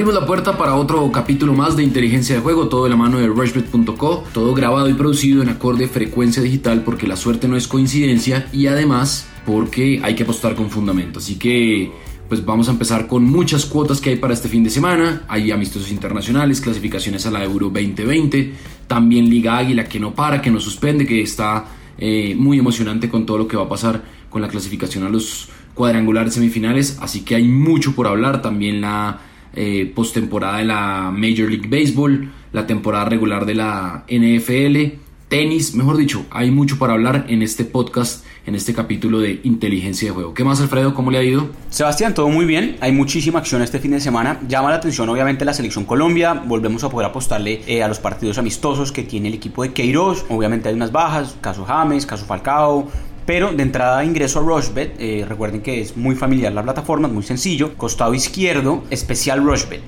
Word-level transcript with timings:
Abrimos 0.00 0.18
la 0.18 0.26
puerta 0.26 0.56
para 0.56 0.76
otro 0.76 1.12
capítulo 1.12 1.52
más 1.52 1.76
de 1.76 1.82
inteligencia 1.82 2.34
de 2.34 2.40
juego, 2.40 2.68
todo 2.70 2.84
de 2.84 2.88
la 2.88 2.96
mano 2.96 3.18
de 3.18 3.26
rushbet.co, 3.26 4.24
todo 4.32 4.54
grabado 4.54 4.88
y 4.88 4.94
producido 4.94 5.42
en 5.42 5.50
acorde 5.50 5.88
frecuencia 5.88 6.42
digital 6.42 6.84
porque 6.84 7.06
la 7.06 7.16
suerte 7.16 7.48
no 7.48 7.54
es 7.54 7.68
coincidencia 7.68 8.48
y 8.50 8.66
además 8.68 9.28
porque 9.44 10.00
hay 10.02 10.14
que 10.14 10.22
apostar 10.22 10.54
con 10.54 10.70
fundamento. 10.70 11.18
Así 11.18 11.34
que 11.34 11.92
pues 12.30 12.42
vamos 12.42 12.68
a 12.68 12.70
empezar 12.70 13.08
con 13.08 13.24
muchas 13.24 13.66
cuotas 13.66 14.00
que 14.00 14.08
hay 14.08 14.16
para 14.16 14.32
este 14.32 14.48
fin 14.48 14.64
de 14.64 14.70
semana. 14.70 15.24
Hay 15.28 15.50
amistosos 15.50 15.92
internacionales, 15.92 16.62
clasificaciones 16.62 17.26
a 17.26 17.30
la 17.30 17.44
Euro 17.44 17.66
2020, 17.68 18.54
también 18.86 19.28
Liga 19.28 19.58
Águila 19.58 19.84
que 19.84 20.00
no 20.00 20.14
para, 20.14 20.40
que 20.40 20.50
no 20.50 20.60
suspende, 20.60 21.06
que 21.06 21.20
está 21.20 21.66
eh, 21.98 22.34
muy 22.38 22.58
emocionante 22.58 23.10
con 23.10 23.26
todo 23.26 23.36
lo 23.36 23.46
que 23.46 23.58
va 23.58 23.64
a 23.64 23.68
pasar 23.68 24.02
con 24.30 24.40
la 24.40 24.48
clasificación 24.48 25.04
a 25.04 25.10
los 25.10 25.50
cuadrangulares 25.74 26.32
semifinales. 26.32 26.96
Así 27.02 27.20
que 27.20 27.34
hay 27.34 27.44
mucho 27.44 27.94
por 27.94 28.06
hablar. 28.06 28.40
También 28.40 28.80
la 28.80 29.28
eh, 29.54 29.90
postemporada 29.94 30.58
de 30.58 30.64
la 30.64 31.10
Major 31.12 31.50
League 31.50 31.68
Baseball, 31.68 32.30
la 32.52 32.66
temporada 32.66 33.04
regular 33.04 33.46
de 33.46 33.54
la 33.54 34.04
NFL, 34.08 34.98
tenis, 35.30 35.76
mejor 35.76 35.96
dicho, 35.96 36.26
hay 36.30 36.50
mucho 36.50 36.76
para 36.76 36.94
hablar 36.94 37.26
en 37.28 37.42
este 37.42 37.64
podcast, 37.64 38.24
en 38.46 38.56
este 38.56 38.74
capítulo 38.74 39.20
de 39.20 39.40
inteligencia 39.44 40.08
de 40.08 40.14
juego. 40.14 40.34
¿Qué 40.34 40.42
más, 40.42 40.60
Alfredo? 40.60 40.92
¿Cómo 40.92 41.12
le 41.12 41.18
ha 41.18 41.22
ido? 41.22 41.50
Sebastián, 41.68 42.14
todo 42.14 42.28
muy 42.28 42.46
bien. 42.46 42.76
Hay 42.80 42.90
muchísima 42.90 43.38
acción 43.38 43.62
este 43.62 43.78
fin 43.78 43.92
de 43.92 44.00
semana. 44.00 44.40
Llama 44.48 44.70
la 44.70 44.76
atención, 44.76 45.08
obviamente, 45.08 45.44
la 45.44 45.54
selección 45.54 45.84
Colombia. 45.84 46.34
Volvemos 46.34 46.82
a 46.82 46.90
poder 46.90 47.08
apostarle 47.08 47.62
eh, 47.68 47.84
a 47.84 47.86
los 47.86 48.00
partidos 48.00 48.38
amistosos 48.38 48.90
que 48.90 49.04
tiene 49.04 49.28
el 49.28 49.34
equipo 49.34 49.62
de 49.62 49.72
Queiroz. 49.72 50.26
Obviamente 50.28 50.68
hay 50.68 50.74
unas 50.74 50.90
bajas, 50.90 51.36
caso 51.40 51.64
James, 51.64 52.06
caso 52.06 52.26
Falcao, 52.26 52.90
pero 53.26 53.52
de 53.52 53.62
entrada 53.62 54.04
ingreso 54.04 54.40
a 54.40 54.42
Rushbet. 54.42 54.96
Eh, 54.98 55.24
recuerden 55.28 55.62
que 55.62 55.80
es 55.80 55.96
muy 55.96 56.14
familiar 56.14 56.52
la 56.52 56.62
plataforma, 56.62 57.08
es 57.08 57.14
muy 57.14 57.22
sencillo. 57.22 57.76
Costado 57.76 58.14
izquierdo, 58.14 58.84
especial 58.90 59.44
Rushbet. 59.44 59.82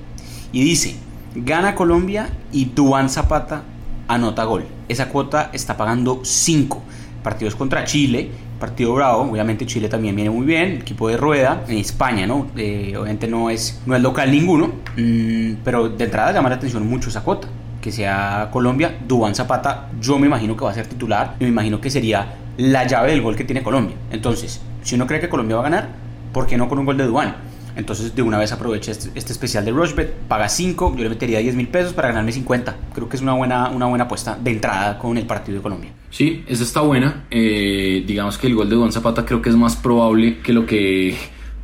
Y 0.53 0.63
dice, 0.65 0.97
gana 1.35 1.75
Colombia 1.75 2.31
y 2.53 2.67
Duan 2.67 3.09
Zapata 3.09 3.63
anota 4.09 4.45
gol. 4.45 4.65
Esa 4.89 5.09
cuota 5.09 5.51
está 5.53 5.77
pagando 5.77 6.21
5. 6.23 6.83
Partidos 7.23 7.55
contra 7.55 7.85
Chile, 7.85 8.31
partido 8.59 8.95
bravo, 8.95 9.23
obviamente 9.23 9.65
Chile 9.67 9.89
también 9.89 10.15
viene 10.15 10.31
muy 10.31 10.47
bien, 10.47 10.75
equipo 10.83 11.09
de 11.09 11.17
rueda, 11.17 11.65
en 11.69 11.79
España, 11.79 12.27
¿no? 12.27 12.49
Eh, 12.57 12.95
obviamente 12.97 13.27
no 13.27 13.51
es, 13.51 13.81
no 13.87 13.97
es 13.97 14.03
local 14.03 14.31
ninguno, 14.31 14.73
mm, 14.97 15.55
pero 15.65 15.89
de 15.89 16.05
entrada 16.05 16.33
llama 16.33 16.49
la 16.49 16.57
atención 16.57 16.87
mucho 16.89 17.09
esa 17.09 17.23
cuota 17.23 17.49
que 17.81 17.91
sea 17.91 18.49
Colombia, 18.53 18.97
Dubán 19.07 19.35
Zapata, 19.35 19.91
yo 20.01 20.19
me 20.19 20.29
imagino 20.29 20.57
que 20.57 20.65
va 20.65 20.71
a 20.71 20.75
ser 20.75 20.87
titular 20.87 21.35
me 21.41 21.49
imagino 21.49 21.81
que 21.81 21.91
sería 21.91 22.37
la 22.57 22.87
llave 22.87 23.11
del 23.11 23.23
gol 23.23 23.37
que 23.37 23.45
tiene 23.45 23.63
Colombia. 23.63 23.97
Entonces, 24.11 24.61
si 24.83 24.95
uno 24.95 25.07
cree 25.07 25.21
que 25.21 25.29
Colombia 25.29 25.57
va 25.57 25.63
a 25.63 25.71
ganar, 25.71 25.89
¿por 26.33 26.47
qué 26.47 26.57
no 26.57 26.69
con 26.69 26.79
un 26.79 26.87
gol 26.87 26.97
de 26.97 27.07
Dubán? 27.07 27.37
Entonces, 27.75 28.15
de 28.15 28.23
una 28.23 28.39
vez 28.39 28.53
aprovecha 28.53 28.91
este, 28.91 29.11
este, 29.15 29.33
especial 29.33 29.65
de 29.65 29.71
Rushbet, 29.71 30.13
paga 30.29 30.49
5, 30.49 30.95
yo 30.97 31.03
le 31.03 31.09
metería 31.09 31.39
10 31.39 31.55
mil 31.55 31.69
pesos 31.69 31.95
para 31.95 32.09
ganarme 32.09 32.33
50. 32.33 32.77
Creo 32.95 33.09
que 33.09 33.17
es 33.17 33.23
una 33.23 33.33
buena, 33.33 33.71
una 33.71 33.87
buena 33.87 34.05
apuesta 34.05 34.39
de 34.39 34.51
entrada 34.51 34.99
con 34.99 35.17
el 35.17 35.27
partido 35.27 35.57
de 35.57 35.63
Colombia. 35.63 35.91
Sí, 36.11 36.45
esa 36.47 36.65
está 36.65 36.83
buena. 36.83 37.25
Eh, 37.31 38.05
digamos 38.07 38.37
que 38.37 38.47
el 38.47 38.55
gol 38.55 38.69
de 38.69 38.77
Dubán 38.77 38.93
Zapata 38.93 39.25
creo 39.25 39.41
que 39.41 39.49
es 39.49 39.57
más 39.57 39.77
probable 39.77 40.41
que 40.41 40.53
lo 40.53 40.67
que 40.67 41.17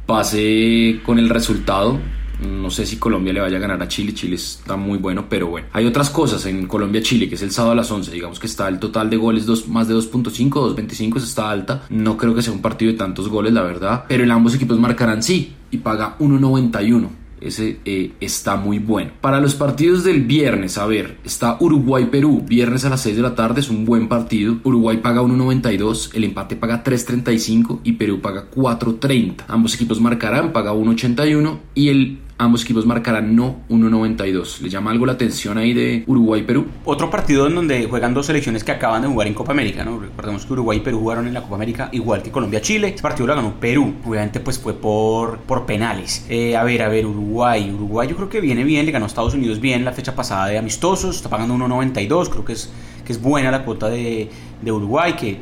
pase 0.07 1.01
con 1.05 1.19
el 1.19 1.29
resultado. 1.29 2.01
No 2.41 2.71
sé 2.71 2.87
si 2.87 2.97
Colombia 2.97 3.33
le 3.33 3.41
vaya 3.41 3.57
a 3.57 3.61
ganar 3.61 3.83
a 3.83 3.89
Chile. 3.89 4.15
Chile 4.15 4.37
está 4.37 4.77
muy 4.77 4.99
bueno, 4.99 5.27
pero 5.29 5.49
bueno. 5.49 5.69
Hay 5.73 5.87
otras 5.87 6.11
cosas 6.11 6.45
en 6.47 6.67
Colombia-Chile, 6.67 7.29
que 7.29 7.35
es 7.35 7.43
el 7.43 7.51
sábado 7.51 7.73
a 7.73 7.77
las 7.77 7.91
11. 7.91 8.13
Digamos 8.13 8.39
que 8.39 8.47
está 8.47 8.69
el 8.69 8.79
total 8.79 9.11
de 9.11 9.17
goles 9.17 9.47
dos, 9.47 9.69
más 9.69 9.89
de 9.89 9.95
2.5, 9.95 10.51
2.25, 10.51 11.17
está 11.17 11.51
alta. 11.51 11.85
No 11.91 12.17
creo 12.17 12.35
que 12.35 12.43
sea 12.43 12.53
un 12.53 12.63
partido 12.63 12.93
de 12.93 12.99
tantos 12.99 13.29
goles, 13.29 13.53
la 13.53 13.63
verdad. 13.63 14.05
Pero 14.09 14.25
en 14.25 14.31
ambos 14.31 14.55
equipos 14.55 14.79
marcarán 14.79 15.23
sí 15.23 15.55
y 15.71 15.79
paga 15.79 16.17
1.91. 16.19 17.09
Ese 17.41 17.79
eh, 17.85 18.13
está 18.21 18.57
muy 18.57 18.79
bueno. 18.79 19.13
Para 19.21 19.41
los 19.41 19.55
partidos 19.55 20.05
del 20.05 20.25
viernes, 20.25 20.77
a 20.79 20.87
ver, 20.87 21.19
está 21.25 21.57
Uruguay-Perú. 21.61 22.45
Viernes 22.47 22.85
a 22.85 22.91
las 22.91 23.03
6 23.03 23.17
de 23.17 23.23
la 23.23 23.35
tarde 23.35 23.61
es 23.61 23.71
un 23.71 23.85
buen 23.85 24.09
partido. 24.09 24.59
Uruguay 24.65 24.99
paga 24.99 25.23
1.92, 25.23 26.11
el 26.15 26.25
empate 26.25 26.57
paga 26.57 26.83
3.35 26.83 27.81
y 27.85 27.93
Perú 27.93 28.21
paga 28.21 28.51
4.30. 28.51 29.45
Ambos 29.49 29.75
equipos 29.75 30.01
marcarán, 30.01 30.53
paga 30.53 30.73
1.81 30.73 31.59
y 31.75 31.89
el 31.89 32.19
ambos 32.39 32.63
equipos 32.63 32.87
marcarán 32.87 33.35
no 33.35 33.57
1.92. 33.69 34.61
¿Le 34.61 34.71
llama 34.71 34.93
algo 34.93 35.05
la 35.05 35.13
atención 35.13 35.59
ahí 35.59 35.75
de 35.75 36.05
Uruguay-Perú? 36.07 36.67
Otro 36.85 37.11
partido 37.11 37.49
en 37.49 37.57
donde 37.57 37.87
juegan 37.87 38.15
dos 38.15 38.27
selecciones 38.27 38.63
que 38.63 38.73
acaban 38.73 39.03
de 39.03 39.09
jugar 39.09 39.27
en 39.27 39.35
Copa 39.35 39.53
América, 39.53 39.85
¿no? 39.85 39.99
Recordemos 39.99 40.47
que 40.47 40.53
Uruguay 40.53 40.79
y 40.79 40.81
Perú 40.81 41.01
jugaron 41.01 41.27
en 41.27 41.35
la 41.35 41.43
Copa 41.43 41.57
América 41.57 41.89
igual 41.93 42.23
que 42.23 42.31
Colombia-Chile. 42.31 42.89
Este 42.89 43.03
partido 43.03 43.27
lo 43.27 43.35
ganó 43.35 43.55
Perú. 43.55 43.95
Obviamente 44.05 44.41
pues 44.41 44.59
fue 44.59 44.75
por, 44.75 45.39
por 45.39 45.67
penales. 45.67 46.25
Eh, 46.29 46.57
a 46.57 46.63
ver, 46.63 46.83
a 46.83 46.89
ver, 46.89 47.07
Uruguay. 47.07 47.71
Uruguay 47.71 48.09
yo 48.09 48.17
creo 48.17 48.29
que 48.29 48.41
viene 48.41 48.63
bien, 48.65 48.87
le 48.87 48.93
ganó 48.93 49.07
a 49.07 49.09
Estados 49.09 49.35
Unidos 49.35 49.61
bien 49.61 49.85
la 49.85 49.93
fecha 49.93 50.15
pasada 50.15 50.47
de 50.47 50.59
amistosos. 50.59 51.17
Está 51.17 51.29
pagando 51.29 51.55
1.92. 51.55 52.29
Creo 52.29 52.45
que 52.45 52.53
es, 52.53 52.71
que 53.05 53.13
es 53.13 53.21
buena 53.21 53.51
la 53.51 53.65
cuota 53.65 53.89
de, 53.89 54.31
de 54.63 54.73
Uruguay, 54.73 55.15
que 55.15 55.39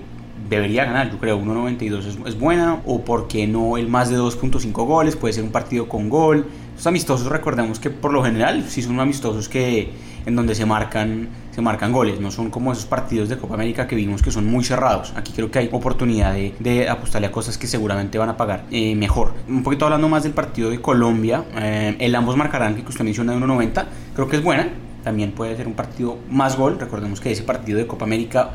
debería 0.48 0.84
ganar, 0.84 1.10
yo 1.10 1.18
creo, 1.18 1.40
1.92 1.40 1.98
es, 1.98 2.18
es 2.26 2.38
buena, 2.38 2.80
o 2.86 3.00
porque 3.00 3.46
no 3.46 3.76
el 3.76 3.88
más 3.88 4.10
de 4.10 4.16
2.5 4.16 4.72
goles, 4.86 5.16
puede 5.16 5.34
ser 5.34 5.44
un 5.44 5.50
partido 5.50 5.88
con 5.88 6.08
gol. 6.08 6.46
Los 6.76 6.86
amistosos, 6.86 7.28
recordemos 7.28 7.80
que 7.80 7.88
por 7.88 8.12
lo 8.12 8.22
general 8.22 8.62
sí 8.68 8.82
son 8.82 9.00
amistosos 9.00 9.48
que 9.48 9.88
en 10.26 10.36
donde 10.36 10.54
se 10.54 10.66
marcan, 10.66 11.28
se 11.50 11.62
marcan 11.62 11.90
goles, 11.90 12.20
no 12.20 12.30
son 12.30 12.50
como 12.50 12.70
esos 12.70 12.84
partidos 12.84 13.30
de 13.30 13.38
Copa 13.38 13.54
América 13.54 13.86
que 13.86 13.96
vimos 13.96 14.20
que 14.20 14.30
son 14.30 14.46
muy 14.46 14.62
cerrados. 14.62 15.14
Aquí 15.16 15.32
creo 15.32 15.50
que 15.50 15.60
hay 15.60 15.70
oportunidad 15.72 16.34
de, 16.34 16.88
apostarle 16.90 17.28
a 17.28 17.32
cosas 17.32 17.56
que 17.56 17.66
seguramente 17.66 18.18
van 18.18 18.28
a 18.28 18.36
pagar 18.36 18.64
eh, 18.70 18.94
mejor. 18.94 19.32
Un 19.48 19.62
poquito 19.62 19.86
hablando 19.86 20.06
más 20.10 20.24
del 20.24 20.32
partido 20.32 20.68
de 20.68 20.78
Colombia, 20.82 21.44
eh, 21.56 21.96
el 21.98 22.14
ambos 22.14 22.36
marcarán, 22.36 22.74
que 22.74 22.82
usted 22.82 23.04
menciona 23.04 23.32
de 23.32 23.38
1.90, 23.38 23.84
creo 24.14 24.28
que 24.28 24.36
es 24.36 24.42
buena. 24.42 24.68
También 25.02 25.32
puede 25.32 25.56
ser 25.56 25.68
un 25.68 25.74
partido 25.74 26.18
más 26.28 26.58
gol. 26.58 26.78
Recordemos 26.78 27.20
que 27.20 27.30
ese 27.30 27.44
partido 27.44 27.78
de 27.78 27.86
Copa 27.86 28.04
América 28.04 28.50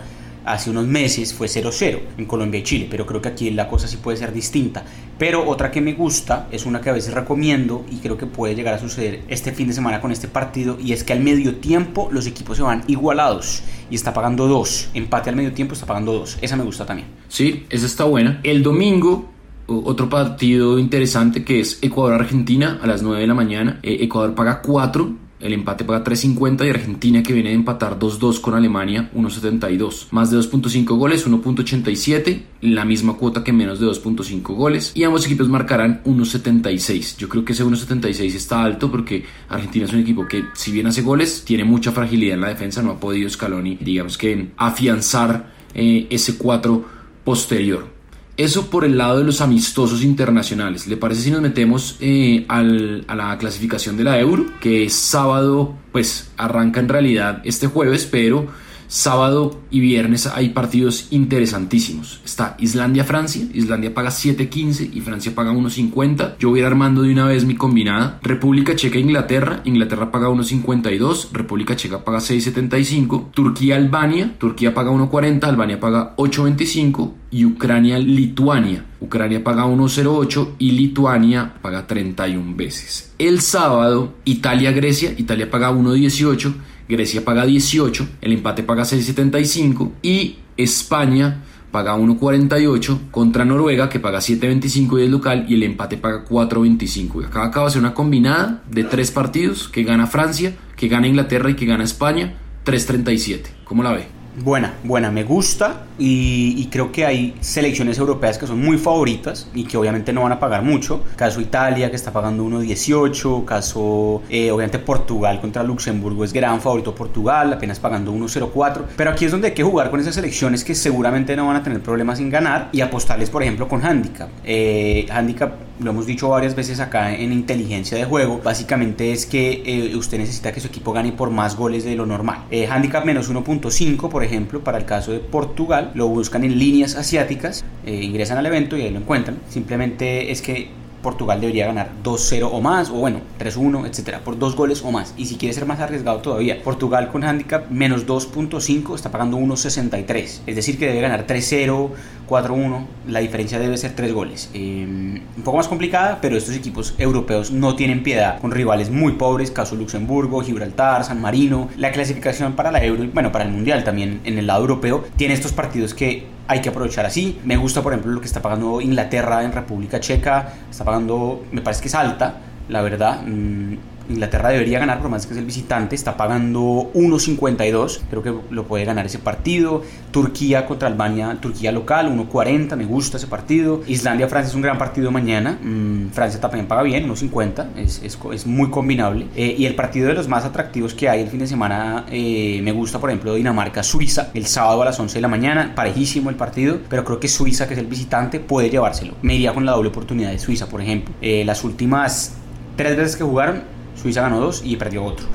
hace 0.46 0.70
unos 0.70 0.88
meses 0.88 1.34
fue 1.34 1.48
0-0 1.48 2.00
en 2.18 2.26
Colombia 2.26 2.60
y 2.60 2.64
Chile, 2.64 2.88
pero 2.90 3.06
creo 3.06 3.22
que 3.22 3.30
aquí 3.30 3.50
la 3.52 3.68
cosa 3.68 3.88
sí 3.88 3.98
puede 3.98 4.18
ser 4.18 4.34
distinta. 4.34 4.84
Pero 5.18 5.48
otra 5.48 5.72
que 5.72 5.82
me 5.82 5.94
gusta 5.94 6.48
es 6.52 6.66
una 6.66 6.82
que 6.82 6.90
a 6.90 6.94
veces 6.94 7.14
recomiendo 7.14 7.86
y 7.92 7.98
creo 7.98 8.18
que 8.18 8.26
puede 8.26 8.56
llegar 8.56 8.74
a 8.74 8.80
suceder 8.80 9.22
este 9.28 9.52
fin 9.52 9.68
de 9.68 9.74
semana 9.74 10.02
con 10.02 10.12
este 10.12 10.28
partido 10.28 10.78
y 10.80 10.94
es 10.94 11.04
que 11.04 11.14
al 11.14 11.20
medio 11.20 11.56
tiempo 11.56 12.10
los 12.12 12.26
equipos 12.26 12.58
se 12.58 12.64
van 12.64 12.84
igualados 12.88 13.62
y 13.90 13.96
está 13.96 14.14
pagando 14.14 14.48
2. 14.48 14.90
Empate 14.96 15.30
al 15.30 15.36
medio 15.36 15.54
tiempo 15.54 15.74
está 15.74 15.86
pagando 15.86 16.14
2. 16.14 16.40
Esa 16.42 16.56
me 16.56 16.64
gusta 16.64 16.86
también. 16.86 17.08
Sí, 17.28 17.66
esa 17.70 17.86
está 17.86 18.06
buena. 18.06 18.40
El 18.44 18.64
domingo 18.64 19.30
otro 19.68 20.10
partido 20.10 20.80
interesante 20.80 21.44
que 21.44 21.60
es 21.60 21.80
Ecuador-Argentina 21.82 22.80
a 22.82 22.88
las 22.88 23.02
9 23.02 23.22
de 23.22 23.28
la 23.28 23.34
mañana. 23.34 23.80
Eh, 23.84 24.00
Ecuador 24.02 24.36
paga 24.36 24.62
4 24.62 25.16
el 25.42 25.54
empate 25.54 25.84
paga 25.84 26.04
3.50 26.04 26.66
y 26.66 26.70
Argentina 26.70 27.24
que 27.24 27.34
viene 27.34 27.50
de 27.50 27.56
empatar 27.56 28.00
2-2 28.00 28.42
con 28.42 28.54
Alemania 28.54 29.12
1.72. 29.16 30.08
Más 30.12 30.32
de 30.32 30.38
2.5 30.38 30.98
goles 30.98 31.28
1.87. 31.28 32.44
La 32.62 32.86
misma 32.86 33.14
cuota 33.14 33.44
que 33.44 33.54
menos 33.54 33.80
de 33.80 33.88
2.5 33.88 34.42
goles. 34.56 34.92
Y 34.96 35.04
ambos 35.04 35.26
equipos 35.26 35.50
marcarán 35.50 36.02
1.76. 36.04 37.18
Yo 37.18 37.30
creo 37.30 37.44
que 37.44 37.54
ese 37.54 37.66
1.76 37.66 38.36
está 38.36 38.64
alto 38.64 38.92
porque 38.92 39.24
Argentina 39.50 39.86
es 39.86 39.94
un 39.94 40.00
equipo 40.00 40.28
que 40.28 40.44
si 40.54 40.72
bien 40.72 40.88
hace 40.88 41.02
goles 41.02 41.44
tiene 41.46 41.64
mucha 41.64 41.92
fragilidad 41.92 42.36
en 42.36 42.42
la 42.42 42.50
defensa. 42.50 42.82
No 42.82 42.92
ha 42.92 43.00
podido 43.00 43.30
Scaloni 43.30 43.78
digamos 43.82 44.18
que 44.18 44.52
afianzar 44.58 45.52
eh, 45.74 46.08
ese 46.10 46.38
4 46.38 46.86
posterior. 47.24 48.01
Eso 48.38 48.70
por 48.70 48.86
el 48.86 48.98
lado 48.98 49.20
de 49.20 49.24
los 49.24 49.42
amistosos 49.42 50.04
internacionales. 50.04 50.88
¿Le 50.88 50.98
parece 50.98 51.22
si 51.22 51.32
nos 51.32 51.42
metemos 51.42 51.98
eh, 52.00 52.46
a 52.48 52.64
la 52.64 53.38
clasificación 53.38 53.98
de 53.98 54.04
la 54.04 54.20
Euro? 54.20 54.46
Que 54.60 54.90
sábado, 54.90 55.76
pues 55.92 56.32
arranca 56.38 56.80
en 56.80 56.90
realidad 56.90 57.42
este 57.44 57.68
jueves, 57.68 58.08
pero 58.10 58.48
Sábado 58.92 59.58
y 59.72 59.80
viernes 59.80 60.28
hay 60.28 60.50
partidos 60.50 61.08
interesantísimos. 61.12 62.20
Está 62.26 62.58
Islandia-Francia. 62.60 63.48
Islandia 63.54 63.94
paga 63.94 64.10
7.15 64.10 64.90
y 64.92 65.00
Francia 65.00 65.34
paga 65.34 65.54
1.50. 65.54 66.36
Yo 66.40 66.50
voy 66.50 66.60
a 66.60 66.64
ir 66.64 66.66
armando 66.66 67.02
de 67.04 67.14
una 67.14 67.26
vez 67.26 67.46
mi 67.46 67.56
combinada. 67.56 68.20
República 68.22 68.76
Checa-Inglaterra. 68.76 69.62
Inglaterra 69.64 70.12
paga 70.12 70.28
1.52. 70.28 71.30
República 71.32 71.78
Checa 71.78 72.04
paga 72.04 72.18
6.75. 72.18 73.32
Turquía-Albania. 73.32 74.36
Turquía 74.38 74.74
paga 74.74 74.92
1.40. 74.92 75.42
Albania 75.46 75.80
paga 75.80 76.14
8.25. 76.18 77.14
Y 77.32 77.46
Ucrania-Lituania. 77.46 78.88
Ucrania 79.00 79.42
paga 79.42 79.68
1.08 79.68 80.56
y 80.60 80.72
Lituania 80.72 81.54
paga 81.62 81.88
31 81.88 82.58
veces. 82.58 83.14
El 83.18 83.40
sábado, 83.40 84.16
Italia-Grecia. 84.26 85.16
Italia 85.18 85.50
paga 85.50 85.72
1.18. 85.72 86.54
Grecia 86.92 87.24
paga 87.24 87.46
18, 87.46 88.08
el 88.22 88.34
empate 88.34 88.64
paga 88.64 88.84
6.75 88.84 89.92
y 90.02 90.36
España 90.58 91.44
paga 91.72 91.96
1.48 91.96 93.10
contra 93.12 93.46
Noruega 93.46 93.90
que 93.90 94.00
paga 94.00 94.20
7.25 94.20 95.00
y 95.00 95.04
es 95.06 95.10
local 95.10 95.46
y 95.48 95.56
el 95.56 95.64
empate 95.64 95.98
paga 95.98 96.26
4.25. 96.26 97.26
Acá 97.28 97.46
acaba 97.46 97.68
de 97.68 97.72
ser 97.72 97.82
una 97.82 97.94
combinada 97.94 98.62
de 98.70 98.84
tres 98.84 99.10
partidos 99.10 99.70
que 99.70 99.84
gana 99.84 100.06
Francia, 100.06 100.54
que 100.76 100.90
gana 100.90 101.08
Inglaterra 101.08 101.50
y 101.50 101.56
que 101.56 101.66
gana 101.66 101.86
España 101.86 102.38
3.37. 102.66 103.64
¿Cómo 103.64 103.84
la 103.84 103.94
ve? 103.94 104.21
Buena, 104.38 104.76
buena, 104.84 105.12
me 105.12 105.24
gusta 105.24 105.84
y, 105.98 106.66
creo 106.72 106.92
que 106.92 107.06
hay 107.06 107.36
selecciones 107.42 107.98
europeas 107.98 108.38
que 108.38 108.48
son 108.48 108.62
muy 108.62 108.78
favoritas 108.78 109.50
y 109.54 109.66
que 109.66 109.76
obviamente 109.76 110.14
no 110.14 110.24
van 110.24 110.32
a 110.32 110.40
pagar 110.40 110.64
mucho. 110.64 111.04
Caso 111.18 111.42
Italia 111.42 111.90
que 111.90 111.98
está 111.98 112.14
pagando 112.14 112.46
1.18, 112.46 113.44
caso 113.44 114.22
eh, 114.30 114.50
obviamente 114.52 114.80
Portugal 114.80 115.42
contra 115.42 115.64
Luxemburgo 115.64 116.24
es 116.24 116.32
gran 116.32 116.62
favorito 116.62 116.96
Portugal, 116.96 117.54
apenas 117.54 117.80
pagando 117.80 118.14
1.04. 118.14 118.84
Pero 118.96 119.12
aquí 119.12 119.26
es 119.26 119.32
donde 119.32 119.50
hay 119.50 119.54
que 119.54 119.64
jugar 119.64 119.92
con 119.92 120.00
esas 120.00 120.16
selecciones 120.16 120.64
que 120.64 120.76
seguramente 120.76 121.36
no 121.36 121.48
van 121.48 121.58
a 121.58 121.64
tener 121.64 121.82
problemas 121.82 122.20
en 122.20 122.30
ganar 122.30 122.70
y 122.72 122.80
apostarles 122.82 123.30
por 123.30 123.44
ejemplo 123.44 123.68
con 123.68 123.86
handicap. 123.86 124.30
Eh, 124.46 125.08
handicap 125.12 125.52
lo 125.82 125.92
hemos 125.92 126.06
dicho 126.06 126.30
varias 126.30 126.56
veces 126.56 126.80
acá 126.80 127.14
en 127.14 127.34
inteligencia 127.34 127.98
de 127.98 128.06
juego, 128.06 128.40
básicamente 128.44 129.12
es 129.12 129.26
que 129.26 129.64
eh, 129.66 129.96
usted 129.96 130.18
necesita 130.18 130.52
que 130.52 130.60
su 130.60 130.68
equipo 130.68 130.94
gane 130.94 131.12
por 131.12 131.30
más 131.30 131.56
goles 131.56 131.84
de 131.84 131.96
lo 131.96 132.06
normal. 132.06 132.46
Eh, 132.52 132.68
handicap 132.68 133.06
menos 133.06 133.32
1.5, 133.32 134.10
por 134.10 134.24
ejemplo, 134.24 134.64
para 134.64 134.78
el 134.78 134.86
caso 134.86 135.12
de 135.12 135.20
Portugal, 135.20 135.92
lo 135.96 136.08
buscan 136.08 136.44
en 136.44 136.58
líneas 136.58 136.96
asiáticas, 136.96 137.66
eh, 137.86 137.94
ingresan 138.04 138.38
al 138.38 138.46
evento 138.46 138.78
y 138.78 138.82
ahí 138.82 138.92
lo 138.92 139.00
encuentran. 139.00 139.40
Simplemente 139.50 140.32
es 140.32 140.42
que 140.42 140.70
Portugal 141.02 141.42
debería 141.42 141.68
ganar 141.68 141.92
2-0 142.04 142.50
o 142.52 142.62
más, 142.62 142.90
o 142.90 142.96
bueno, 142.96 143.22
3-1, 143.40 143.88
etcétera, 143.88 144.20
por 144.20 144.38
dos 144.38 144.56
goles 144.56 144.84
o 144.84 144.92
más. 144.92 145.14
Y 145.18 145.26
si 145.26 145.36
quiere 145.36 145.54
ser 145.54 145.66
más 145.66 145.80
arriesgado 145.80 146.20
todavía, 146.20 146.62
Portugal 146.64 147.10
con 147.12 147.24
handicap 147.24 147.70
menos 147.70 148.06
2.5 148.08 148.96
está 148.96 149.12
pagando 149.12 149.38
1.63. 149.38 150.42
Es 150.46 150.56
decir, 150.56 150.78
que 150.78 150.88
debe 150.88 151.02
ganar 151.02 151.28
3-0, 151.28 151.90
4-1. 152.30 152.86
La 153.08 153.20
diferencia 153.20 153.60
debe 153.60 153.78
ser 153.78 153.96
3 153.96 154.14
goles. 154.14 154.50
Em, 154.54 155.22
un 155.38 155.44
poco 155.44 155.58
más 155.58 155.68
complicada, 155.68 156.20
pero 156.22 156.38
estos 156.38 156.56
equipos 156.56 156.96
europeos 156.98 157.52
no 157.52 157.76
tienen 157.76 158.04
piedad 158.04 158.40
con 158.40 158.52
rivales 158.52 158.90
muy 158.90 159.14
pobres, 159.14 159.52
caso 159.52 159.76
Luxemburgo, 159.76 160.42
Gibraltar, 160.42 161.04
San 161.04 161.22
Marino. 161.22 161.70
La 161.78 161.92
clasificación 161.92 162.54
para 162.54 162.72
la 162.72 162.84
Euro, 162.84 163.06
bueno, 163.14 163.32
para 163.32 163.46
el 163.46 163.52
Mundial 163.52 163.84
también 163.84 164.22
en 164.24 164.38
el 164.38 164.48
lado 164.48 164.62
europeo, 164.62 165.04
tiene 165.18 165.34
estos 165.34 165.52
partidos 165.52 165.94
que 165.94 166.26
hay 166.52 166.60
que 166.60 166.68
aprovechar 166.68 167.06
así. 167.06 167.40
Me 167.46 167.56
gusta, 167.56 167.82
por 167.82 167.94
ejemplo, 167.94 168.12
lo 168.12 168.20
que 168.20 168.28
está 168.28 168.42
pagando 168.42 168.82
Inglaterra 168.82 169.42
en 169.44 169.54
República 169.54 170.02
Checa. 170.02 170.54
Está 170.70 170.84
pagando, 170.84 171.46
me 171.52 171.62
parece 171.62 171.82
que 171.82 171.88
es 171.88 171.96
alta, 171.96 172.36
la 172.68 172.82
verdad. 172.82 173.22
Mm, 173.26 173.76
Inglaterra 174.10 174.50
debería 174.50 174.80
ganar, 174.80 175.00
por 175.00 175.10
más 175.10 175.26
que 175.26 175.34
es 175.34 175.40
el 175.40 175.46
visitante, 175.46 175.96
está 175.96 176.18
pagando 176.18 176.92
1.52, 176.94 178.02
creo 178.10 178.24
que 178.24 178.34
lo 178.50 178.66
puede 178.66 178.86
ganar 178.86 179.06
ese 179.06 179.20
partido. 179.20 179.84
Turquía 180.12 180.66
contra 180.66 180.88
Albania, 180.88 181.38
Turquía 181.40 181.72
local, 181.72 182.12
1.40, 182.12 182.76
me 182.76 182.86
gusta 182.86 183.18
ese 183.18 183.28
partido. 183.28 183.82
Islandia-Francia 183.88 184.50
es 184.50 184.56
un 184.56 184.62
gran 184.62 184.78
partido 184.78 185.12
mañana, 185.12 185.60
mm, 185.62 186.10
Francia 186.12 186.40
también 186.40 186.68
paga 186.68 186.84
bien, 186.84 187.08
1.50, 187.08 187.70
es, 187.78 188.02
es, 188.04 188.18
es, 188.34 188.46
muy 188.46 188.70
combinable. 188.70 189.28
Eh, 189.36 189.56
y 189.58 189.66
el 189.66 189.76
partido 189.76 190.08
de 190.08 190.14
los 190.14 190.28
más 190.28 190.46
atractivos 190.46 190.94
que 190.94 191.10
hay 191.10 191.22
el 191.22 191.30
fin 191.30 191.40
de 191.40 191.48
semana, 191.48 192.06
eh, 192.10 192.60
me 192.64 192.72
gusta, 192.72 193.00
por 193.00 193.10
ejemplo, 193.10 193.36
Dinamarca-Suiza, 193.36 194.30
el 194.34 194.46
sábado 194.46 194.82
a 194.82 194.86
las 194.86 195.00
11 195.00 195.16
de 195.16 195.22
la 195.22 195.28
mañana, 195.28 195.74
parejísimo 195.76 196.30
el 196.30 196.36
partido, 196.36 196.80
pero 196.90 197.04
creo 197.04 197.20
que 197.20 197.28
Suiza, 197.28 197.68
que 197.68 197.74
es 197.74 197.80
el 197.80 197.88
visitante, 197.88 198.40
puede 198.40 198.70
llevárselo. 198.70 199.16
Me 199.22 199.36
iría 199.36 199.54
con 199.54 199.66
la 199.66 199.74
doble 199.74 199.90
oportunidad 199.90 200.32
de 200.32 200.40
Suiza, 200.40 200.68
por 200.68 200.82
ejemplo. 200.82 201.14
Eh, 201.22 201.44
las 201.46 201.64
últimas 201.64 202.34
tres 202.76 202.98
veces 202.98 203.16
que 203.16 203.24
jugaron, 203.24 203.64
Suiza 204.02 204.22
ganó 204.22 204.40
dos 204.40 204.62
y 204.66 204.76
perdió 204.76 205.04
otro. 205.04 205.26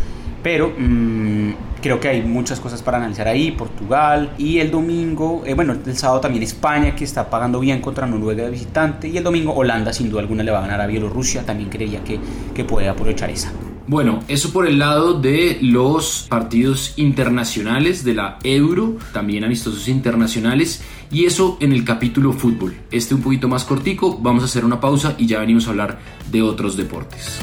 Pero 0.43 0.73
mmm, 0.79 1.51
creo 1.83 1.99
que 1.99 2.09
hay 2.09 2.23
muchas 2.23 2.61
cosas 2.61 2.83
para 2.83 2.99
analizar 2.99 3.27
ahí. 3.27 3.51
Portugal 3.51 4.33
y 4.39 4.59
el 4.59 4.71
domingo, 4.71 5.43
eh, 5.45 5.55
bueno, 5.55 5.75
el 5.85 5.97
sábado 5.97 6.21
también 6.21 6.43
España 6.43 6.95
que 6.95 7.05
está 7.05 7.29
pagando 7.29 7.59
bien 7.59 7.81
contra 7.81 8.07
Noruega 8.07 8.45
de 8.45 8.51
visitante. 8.51 9.09
Y 9.09 9.17
el 9.17 9.25
domingo 9.25 9.55
Holanda 9.55 9.93
sin 9.93 10.09
duda 10.09 10.21
alguna 10.21 10.43
le 10.43 10.53
va 10.53 10.59
a 10.59 10.63
ganar 10.63 10.81
a 10.81 10.87
Bielorrusia. 10.87 11.45
También 11.45 11.69
creía 11.69 12.05
que, 12.05 12.21
que 12.55 12.65
puede 12.65 12.89
aprovechar 12.89 13.31
esa. 13.31 13.53
Bueno, 13.89 14.21
eso 14.27 14.53
por 14.53 14.67
el 14.67 14.81
lado 14.81 15.15
de 15.15 15.59
los 15.63 16.27
partidos 16.29 16.95
internacionales 16.97 18.03
de 18.03 18.15
la 18.15 18.39
Euro, 18.43 18.97
también 19.13 19.45
amistosos 19.45 19.87
internacionales, 19.87 20.83
y 21.13 21.25
eso 21.25 21.57
en 21.61 21.73
el 21.73 21.85
capítulo 21.85 22.33
fútbol. 22.33 22.75
Este 22.91 23.15
un 23.15 23.23
poquito 23.23 23.47
más 23.47 23.65
cortico, 23.65 24.19
vamos 24.19 24.43
a 24.43 24.47
hacer 24.47 24.65
una 24.65 24.81
pausa 24.81 25.15
y 25.19 25.27
ya 25.27 25.39
venimos 25.39 25.69
a 25.69 25.71
hablar 25.71 25.99
de 26.33 26.43
otros 26.43 26.77
deportes. 26.77 27.39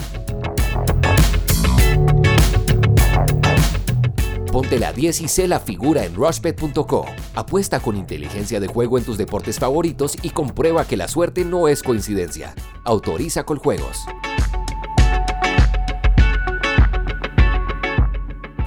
Ponte 4.53 4.77
la 4.77 4.93
10 4.93 5.21
y 5.21 5.27
sé 5.29 5.47
la 5.47 5.59
figura 5.59 6.05
en 6.05 6.13
rushbet.co. 6.13 7.07
Apuesta 7.33 7.79
con 7.79 7.97
inteligencia 7.97 8.59
de 8.59 8.67
juego 8.67 8.99
en 8.99 9.03
tus 9.03 9.17
deportes 9.17 9.57
favoritos 9.57 10.15
y 10.21 10.29
comprueba 10.29 10.85
que 10.85 10.95
la 10.95 11.07
suerte 11.07 11.43
no 11.43 11.67
es 11.67 11.81
coincidencia. 11.81 12.53
Autoriza 12.83 13.45
con 13.45 13.57
juegos. 13.57 13.97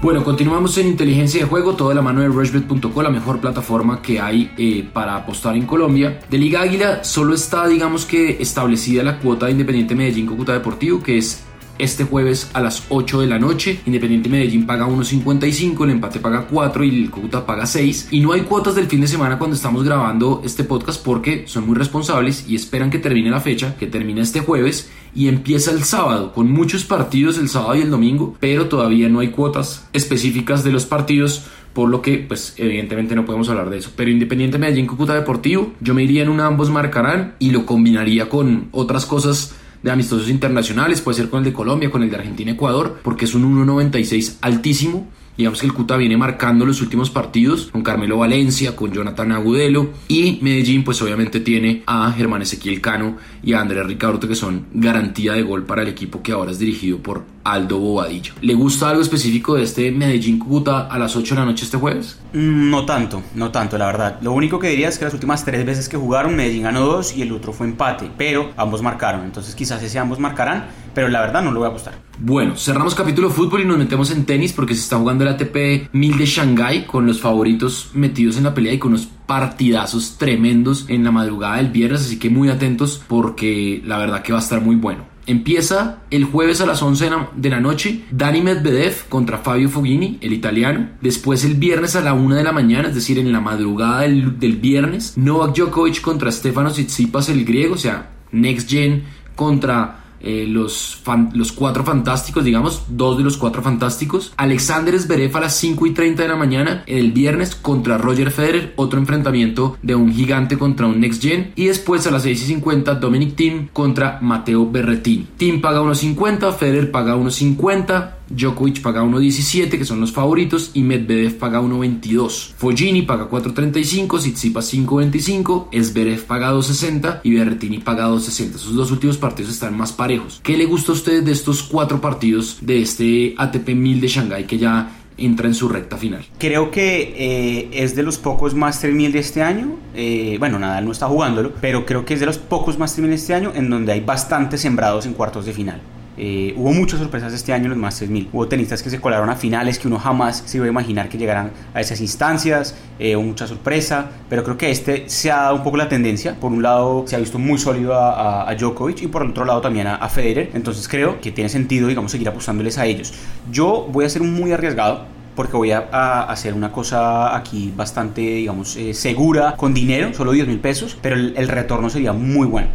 Bueno, 0.03 0.25
continuamos 0.25 0.77
en 0.79 0.89
inteligencia 0.89 1.43
de 1.43 1.47
juego, 1.47 1.75
toda 1.75 1.95
la 1.95 2.03
mano 2.03 2.21
de 2.21 2.29
rushbet.co, 2.29 3.03
la 3.03 3.11
mejor 3.11 3.41
plataforma 3.41 4.03
que 4.03 4.19
hay 4.19 4.53
eh, 4.59 4.91
para 4.93 5.15
apostar 5.15 5.55
en 5.55 5.67
Colombia. 5.67 6.19
De 6.29 6.37
Liga 6.37 6.63
Águila 6.63 7.05
solo 7.05 7.33
está, 7.33 7.69
digamos 7.69 8.07
que, 8.07 8.43
establecida 8.43 9.05
la 9.05 9.21
cuota 9.21 9.47
de 9.47 9.53
Independiente 9.53 9.95
Medellín 9.95 10.27
Cúcuta 10.27 10.53
Deportivo, 10.53 11.01
que 11.01 11.19
es 11.19 11.46
este 11.79 12.05
jueves 12.05 12.51
a 12.53 12.61
las 12.61 12.85
8 12.89 13.21
de 13.21 13.27
la 13.27 13.39
noche. 13.39 13.81
Independiente 13.87 14.29
Medellín 14.29 14.67
paga 14.67 14.87
1.55, 14.87 15.85
el 15.85 15.91
empate 15.91 16.21
paga 16.21 16.47
4 16.47 16.85
y 16.85 17.05
el 17.05 17.11
Cúcuta 17.11 17.47
paga 17.47 17.67
6. 17.67 18.09
Y 18.11 18.21
no 18.21 18.33
hay 18.33 18.43
cuotas 18.43 18.75
del 18.75 18.87
fin 18.87 19.01
de 19.01 19.09
semana 19.09 19.39
cuando 19.39 19.57
estamos 19.57 19.85
grabando 19.85 20.43
este 20.45 20.65
podcast 20.65 21.05
porque 21.05 21.45
son 21.47 21.67
muy 21.67 21.77
responsables 21.77 22.49
y 22.49 22.55
esperan 22.55 22.91
que 22.91 22.99
termine 22.99 23.31
la 23.31 23.41
fecha, 23.41 23.77
que 23.77 23.87
termine 23.87 24.21
este 24.21 24.41
jueves 24.41 24.91
y 25.15 25.29
empieza 25.29 25.71
el 25.71 25.85
sábado 25.85 26.33
con 26.33 26.51
muchos 26.51 26.85
partidos 26.85 27.39
el 27.39 27.49
sábado 27.49 27.77
y 27.77 27.83
el 27.83 27.91
domingo, 27.91 28.37
pero 28.39 28.67
todavía 28.67 29.09
no 29.09 29.21
hay 29.21 29.29
cuotas 29.29 29.89
específicas 29.93 30.63
de 30.63 30.73
los 30.73 30.85
partidos 30.85 31.47
por 31.73 31.91
lo 31.91 32.01
que 32.01 32.17
pues 32.19 32.55
evidentemente 32.57 33.15
no 33.15 33.27
podemos 33.27 33.51
hablar 33.51 33.69
de 33.69 33.77
eso. 33.77 33.91
Pero 33.95 34.11
Independiente 34.11 34.57
Medellín 34.57 34.87
Cúcuta 34.87 35.15
Deportivo, 35.15 35.75
yo 35.81 35.93
me 35.93 36.05
iría 36.05 36.23
en 36.23 36.31
un 36.31 36.41
ambos 36.41 36.71
marcarán 36.71 37.35
y 37.39 37.51
lo 37.51 37.67
combinaría 37.67 38.31
con 38.31 38.69
otras 38.73 39.05
cosas 39.05 39.55
de 39.87 39.93
amistosos 39.93 40.29
internacionales, 40.29 41.01
puede 41.01 41.19
ser 41.19 41.31
con 41.31 41.39
el 41.39 41.45
de 41.45 41.53
Colombia, 41.53 41.93
con 41.93 42.03
el 42.03 42.11
de 42.11 42.17
Argentina, 42.17 42.51
Ecuador, 42.51 42.99
porque 43.05 43.25
es 43.25 43.37
un 43.37 43.67
1.96 43.67 44.39
altísimo. 44.41 45.09
Digamos 45.39 45.61
que 45.61 45.67
el 45.67 45.75
Cuta 45.75 45.97
viene 45.97 46.17
marcando 46.17 46.67
los 46.67 46.81
últimos 46.81 47.09
partidos 47.09 47.67
con 47.71 47.85
Carmelo 47.85 48.19
Valencia, 48.19 48.75
con 48.75 48.91
Jonathan 48.91 49.31
Agudelo 49.31 49.91
y 50.09 50.41
Medellín 50.43 50.83
pues 50.83 51.01
obviamente 51.03 51.39
tiene 51.39 51.85
a 51.87 52.11
Germán 52.11 52.43
Ezequiel 52.43 52.81
Cano 52.81 53.19
y 53.45 53.53
a 53.53 53.61
Andrés 53.61 53.87
Ricardo 53.87 54.27
que 54.27 54.35
son 54.35 54.67
garantía 54.73 55.35
de 55.35 55.43
gol 55.43 55.65
para 55.65 55.83
el 55.83 55.89
equipo 55.89 56.21
que 56.21 56.33
ahora 56.33 56.51
es 56.51 56.59
dirigido 56.59 56.99
por 56.99 57.25
Aldo 57.53 57.79
Bobadillo. 57.79 58.35
¿Le 58.41 58.55
gusta 58.55 58.91
algo 58.91 59.03
específico 59.03 59.55
de 59.55 59.63
este 59.63 59.91
Medellín 59.93 60.39
Cúcuta 60.39 60.87
a 60.87 60.99
las 60.99 61.15
8 61.17 61.35
de 61.35 61.41
la 61.41 61.47
noche 61.47 61.65
este 61.65 61.77
jueves? 61.77 62.19
Mm, 62.33 62.71
no 62.71 62.85
tanto, 62.85 63.23
no 63.35 63.51
tanto, 63.51 63.79
la 63.79 63.87
verdad. 63.87 64.19
Lo 64.21 64.33
único 64.33 64.59
que 64.59 64.69
diría 64.69 64.89
es 64.89 64.99
que 64.99 65.05
las 65.05 65.15
últimas 65.15 65.45
tres 65.45 65.65
veces 65.65 65.89
que 65.89 65.97
jugaron, 65.97 66.35
Medellín 66.35 66.65
ganó 66.65 66.81
dos 66.81 67.17
y 67.17 67.23
el 67.23 67.33
otro 67.33 67.53
fue 67.53 67.67
empate, 67.67 68.11
pero 68.17 68.53
ambos 68.57 68.83
marcaron. 68.83 69.25
Entonces 69.25 69.55
quizás 69.55 69.83
ese 69.83 69.99
ambos 69.99 70.19
marcarán, 70.19 70.67
pero 70.95 71.09
la 71.09 71.21
verdad 71.21 71.43
no 71.43 71.53
lo 71.53 71.61
voy 71.61 71.67
a 71.67 71.71
apostar. 71.71 71.95
Bueno, 72.19 72.57
cerramos 72.57 72.95
capítulo 72.95 73.31
fútbol 73.31 73.61
y 73.61 73.65
nos 73.65 73.79
metemos 73.79 74.11
en 74.11 74.25
tenis 74.25 74.53
porque 74.53 74.75
se 74.75 74.81
está 74.81 74.97
jugando 74.97 75.25
el 75.25 75.31
ATP 75.31 75.93
1000 75.93 76.19
de 76.19 76.27
Shanghai 76.27 76.87
con 76.87 77.07
los 77.07 77.21
favoritos 77.21 77.91
metidos 77.93 78.39
en 78.39 78.45
la 78.45 78.55
pelea 78.55 78.73
y 78.73 78.79
con 78.79 78.93
unos 78.93 79.09
partidazos 79.27 80.17
tremendos 80.19 80.87
en 80.89 81.05
la 81.05 81.11
madrugada 81.11 81.57
del 81.57 81.69
viernes, 81.69 82.03
así 82.03 82.19
que 82.19 82.31
muy 82.31 82.49
atentos 82.49 83.03
porque 83.07 83.83
la 83.85 83.99
verdad 83.99 84.23
que 84.23 84.33
va 84.33 84.39
a 84.39 84.43
estar 84.43 84.61
muy 84.61 84.77
bueno. 84.77 85.16
Empieza 85.27 85.99
el 86.11 86.25
jueves 86.25 86.61
a 86.61 86.67
las 86.67 86.83
11 86.83 87.11
de 87.37 87.51
la 87.51 87.61
noche 87.61 88.05
Dani 88.13 88.41
Medvedev 88.41 89.09
contra 89.09 89.39
Fabio 89.39 89.69
Fognini, 89.69 90.19
el 90.21 90.33
italiano. 90.33 90.91
Después 91.01 91.45
el 91.45 91.55
viernes 91.55 91.97
a 91.97 92.01
la 92.01 92.15
1 92.15 92.37
de 92.37 92.45
la 92.45 92.53
mañana, 92.53 92.89
es 92.89 92.95
decir, 92.95 93.19
en 93.19 93.33
la 93.33 93.41
madrugada 93.41 94.03
del, 94.03 94.57
viernes, 94.57 95.17
Novak 95.17 95.57
Djokovic 95.57 96.01
contra 96.01 96.31
Stefano 96.31 96.71
Tsitsipas, 96.71 97.29
el 97.29 97.45
griego, 97.45 97.75
o 97.75 97.79
sea, 97.79 98.11
Next 98.31 98.71
Gen 98.71 99.03
contra 99.35 100.06
eh, 100.21 100.47
los, 100.49 101.03
los 101.33 101.53
cuatro 101.53 101.85
fantásticos, 101.85 102.45
digamos, 102.45 102.83
dos 102.89 103.19
de 103.19 103.25
los 103.25 103.37
cuatro 103.37 103.63
fantásticos. 103.63 104.33
Alexander 104.37 104.99
Zverev 104.99 105.37
a 105.37 105.41
las 105.41 105.57
5 105.57 105.87
y 105.87 105.91
30 105.93 106.23
de 106.23 106.29
la 106.29 106.37
mañana 106.37 106.83
el 106.87 107.13
viernes 107.13 107.55
contra 107.55 107.99
Roger 107.99 108.31
Federer, 108.31 108.73
otro 108.77 108.99
enfrentamiento 108.99 109.77
de 109.83 109.95
un 109.95 110.13
gigante 110.13 110.59
contra 110.59 110.87
un 110.87 111.01
next 111.01 111.23
gen. 111.23 111.53
Y 111.57 111.67
después 111.67 112.07
a 112.07 112.11
las 112.11 112.23
6 112.23 112.43
y 112.43 112.47
50 112.47 112.95
Dominic 112.95 113.37
Thiem 113.37 113.69
contra 113.69 114.19
Mateo 114.21 114.71
Berrettini. 114.71 115.27
Thiem 115.37 115.61
paga 115.61 115.81
1.50, 115.83 116.53
Federer 116.55 116.91
paga 116.91 117.17
1.50. 117.17 118.13
Djokovic 118.29 118.83
paga 118.83 119.03
1.17, 119.03 119.79
que 119.79 119.85
son 119.85 120.01
los 120.01 120.13
favoritos, 120.13 120.71
y 120.75 120.83
Medvedev 120.83 121.39
paga 121.39 121.61
1.22. 121.61 122.55
Foggini 122.57 123.03
paga 123.03 123.29
4.35, 123.31 124.19
Tsitsipas 124.19 124.73
5.25, 124.73 125.69
Esberev 125.73 126.25
paga 126.25 126.53
2.60 126.53 127.21
y 127.23 127.35
Berrettini 127.35 127.79
paga 127.79 128.09
2.60. 128.09 128.57
Esos 128.57 128.75
dos 128.75 128.91
últimos 128.91 129.17
partidos 129.17 129.53
están 129.53 129.77
más 129.77 129.93
parejos. 129.93 130.41
¿Qué 130.43 130.57
le 130.57 130.67
gusta 130.67 130.93
a 130.93 130.95
usted 130.95 131.23
de 131.23 131.33
estos 131.33 131.63
cuatro 131.63 132.01
partidos 132.01 132.59
de 132.61 132.83
este 132.83 133.35
ATP 133.37 133.69
1000 133.71 134.01
de 134.01 134.09
Shanghai 134.09 134.47
que 134.47 134.59
ya 134.59 135.03
entra 135.19 135.47
en 135.47 135.55
su 135.55 135.69
recta 135.69 135.97
final. 135.97 136.25
Creo 136.39 136.71
que 136.71 137.15
eh, 137.17 137.71
es 137.73 137.97
de 137.97 138.03
los 138.03 138.19
pocos 138.19 138.55
Master 138.55 138.93
1000 138.93 139.13
de 139.13 139.19
este 139.19 139.43
año. 139.43 139.77
Eh, 139.95 140.37
bueno, 140.39 140.59
Nadal 140.59 140.85
no 140.85 140.93
está 140.93 141.07
jugándolo, 141.07 141.53
pero 141.61 141.87
creo 141.87 142.05
que 142.05 142.15
es 142.15 142.21
de 142.21 142.27
los 142.27 142.39
pocos 142.39 142.79
Master 142.79 143.03
1000 143.03 143.11
de 143.11 143.17
este 143.17 143.35
año 143.35 143.53
en 143.55 143.71
donde 143.71 143.93
hay 143.93 144.01
bastantes 144.01 144.61
sembrados 144.61 145.07
en 145.07 145.15
cuartos 145.15 145.47
de 145.47 145.53
final. 145.53 145.81
Eh, 146.19 146.55
hubo 146.57 146.73
muchas 146.73 146.99
sorpresas 146.99 147.33
este 147.35 147.53
año 147.53 147.65
en 147.65 147.71
los 147.71 147.79
Masters 147.79 148.11
1000. 148.11 148.31
Hubo 148.33 148.49
tenistas 148.49 148.83
que 148.83 148.91
se 148.91 149.01
colaron 149.01 149.29
a 149.29 149.37
finales 149.37 149.79
que 149.79 149.87
uno 149.89 149.99
jamás 149.99 150.43
se 150.47 150.57
iba 150.57 150.67
a 150.67 150.69
imaginar 150.69 151.09
que 151.09 151.19
llegaran 151.19 151.51
a 151.75 151.81
esas 151.81 152.01
instancias. 152.01 152.75
Eh, 152.99 153.17
hubo 153.17 153.25
mucha 153.25 153.47
sorpresa, 153.47 154.11
pero 154.29 154.43
creo 154.43 154.57
que 154.57 154.71
este 154.71 155.09
se 155.09 155.31
ha 155.31 155.43
dado 155.43 155.57
un 155.57 155.63
poco 155.63 155.77
la 155.77 155.89
tendencia. 155.89 156.35
Por 156.41 156.53
un 156.53 156.63
lado, 156.63 157.05
se 157.07 157.17
ha 157.17 157.19
visto 157.19 157.39
muy 157.39 157.59
sólido 157.59 157.95
a, 157.95 158.55
Djokovic 158.59 159.03
y 159.03 159.07
por 159.09 159.23
el 159.23 159.31
otro 159.31 159.45
lado 159.45 159.61
también 159.61 159.87
a, 159.87 160.09
Federer. 160.09 160.51
Entonces 160.55 160.89
creo 160.89 161.21
que 161.21 161.31
tiene 161.33 161.51
sentido, 161.51 161.89
digamos, 161.89 162.13
seguir 162.13 162.29
apostándoles 162.29 162.79
a 162.79 162.87
ellos. 162.87 163.13
Yo 163.51 163.87
voy 163.91 164.05
a 164.05 164.09
ser 164.09 164.23
muy 164.23 164.53
arriesgado 164.53 165.05
porque 165.35 165.55
voy 165.55 165.71
a, 165.73 166.23
hacer 166.23 166.55
una 166.55 166.73
cosa 166.73 167.37
aquí 167.37 167.71
bastante, 167.77 168.23
digamos, 168.23 168.77
eh, 168.77 168.95
segura, 168.95 169.55
con 169.57 169.75
dinero, 169.75 170.15
solo 170.15 170.33
10 170.33 170.49
mil 170.49 170.61
pesos, 170.61 170.97
pero 171.03 171.17
el, 171.17 171.35
el 171.37 171.49
retorno 171.49 171.91
sería 171.91 172.15
muy 172.15 172.47
bueno. 172.47 172.69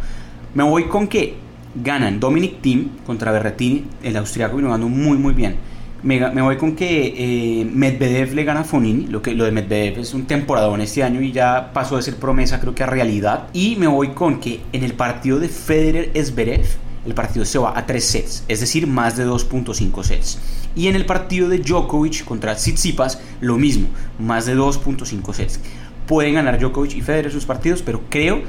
Me 0.54 0.62
voy 0.62 0.84
con 0.84 1.08
que 1.08 1.34
ganan 1.74 2.20
Dominic 2.20 2.60
Thiem 2.60 2.88
contra 3.06 3.32
Berrettini, 3.32 3.84
el 4.02 4.16
austriaco 4.16 4.56
vino 4.56 4.68
jugando 4.68 4.88
muy 4.88 5.18
muy 5.18 5.34
bien. 5.34 5.56
Me, 6.02 6.42
voy 6.42 6.56
con 6.56 6.74
que 6.74 7.14
eh, 7.60 7.64
Medvedev 7.64 8.34
le 8.34 8.42
gana 8.42 8.60
a 8.60 8.64
Fonini, 8.64 9.06
lo, 9.06 9.22
que, 9.22 9.34
lo 9.34 9.44
de 9.44 9.52
Medvedev 9.52 10.00
es 10.00 10.14
un 10.14 10.26
temporadón 10.26 10.80
este 10.80 11.04
año 11.04 11.22
y 11.22 11.30
ya 11.30 11.70
pasó 11.72 11.94
de 11.94 12.02
ser 12.02 12.16
promesa 12.16 12.58
creo 12.58 12.74
que 12.74 12.82
a 12.82 12.86
realidad. 12.86 13.46
Y 13.52 13.76
me 13.76 13.86
voy 13.86 14.08
con 14.08 14.40
que 14.40 14.60
en 14.72 14.82
el 14.82 14.94
partido 14.94 15.38
de 15.38 15.48
Federer-Esberev, 15.48 16.66
el 17.06 17.14
partido 17.14 17.44
se 17.44 17.58
va 17.58 17.78
a 17.78 17.86
3 17.86 18.04
sets, 18.04 18.44
es 18.48 18.58
decir, 18.58 18.88
más 18.88 19.16
de 19.16 19.24
2.5 19.26 20.02
sets. 20.02 20.40
Y 20.74 20.88
en 20.88 20.96
el 20.96 21.06
partido 21.06 21.48
de 21.48 21.58
Djokovic 21.58 22.24
contra 22.24 22.56
Tsitsipas, 22.56 23.20
lo 23.40 23.56
mismo, 23.56 23.86
más 24.18 24.46
de 24.46 24.56
2.5 24.56 25.32
sets. 25.32 25.60
Pueden 26.08 26.34
ganar 26.34 26.58
Djokovic 26.58 26.96
y 26.96 27.00
Federer 27.00 27.30
sus 27.30 27.44
partidos, 27.44 27.80
pero 27.80 28.02
creo 28.08 28.42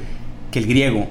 que 0.50 0.58
el 0.58 0.66
griego 0.66 1.08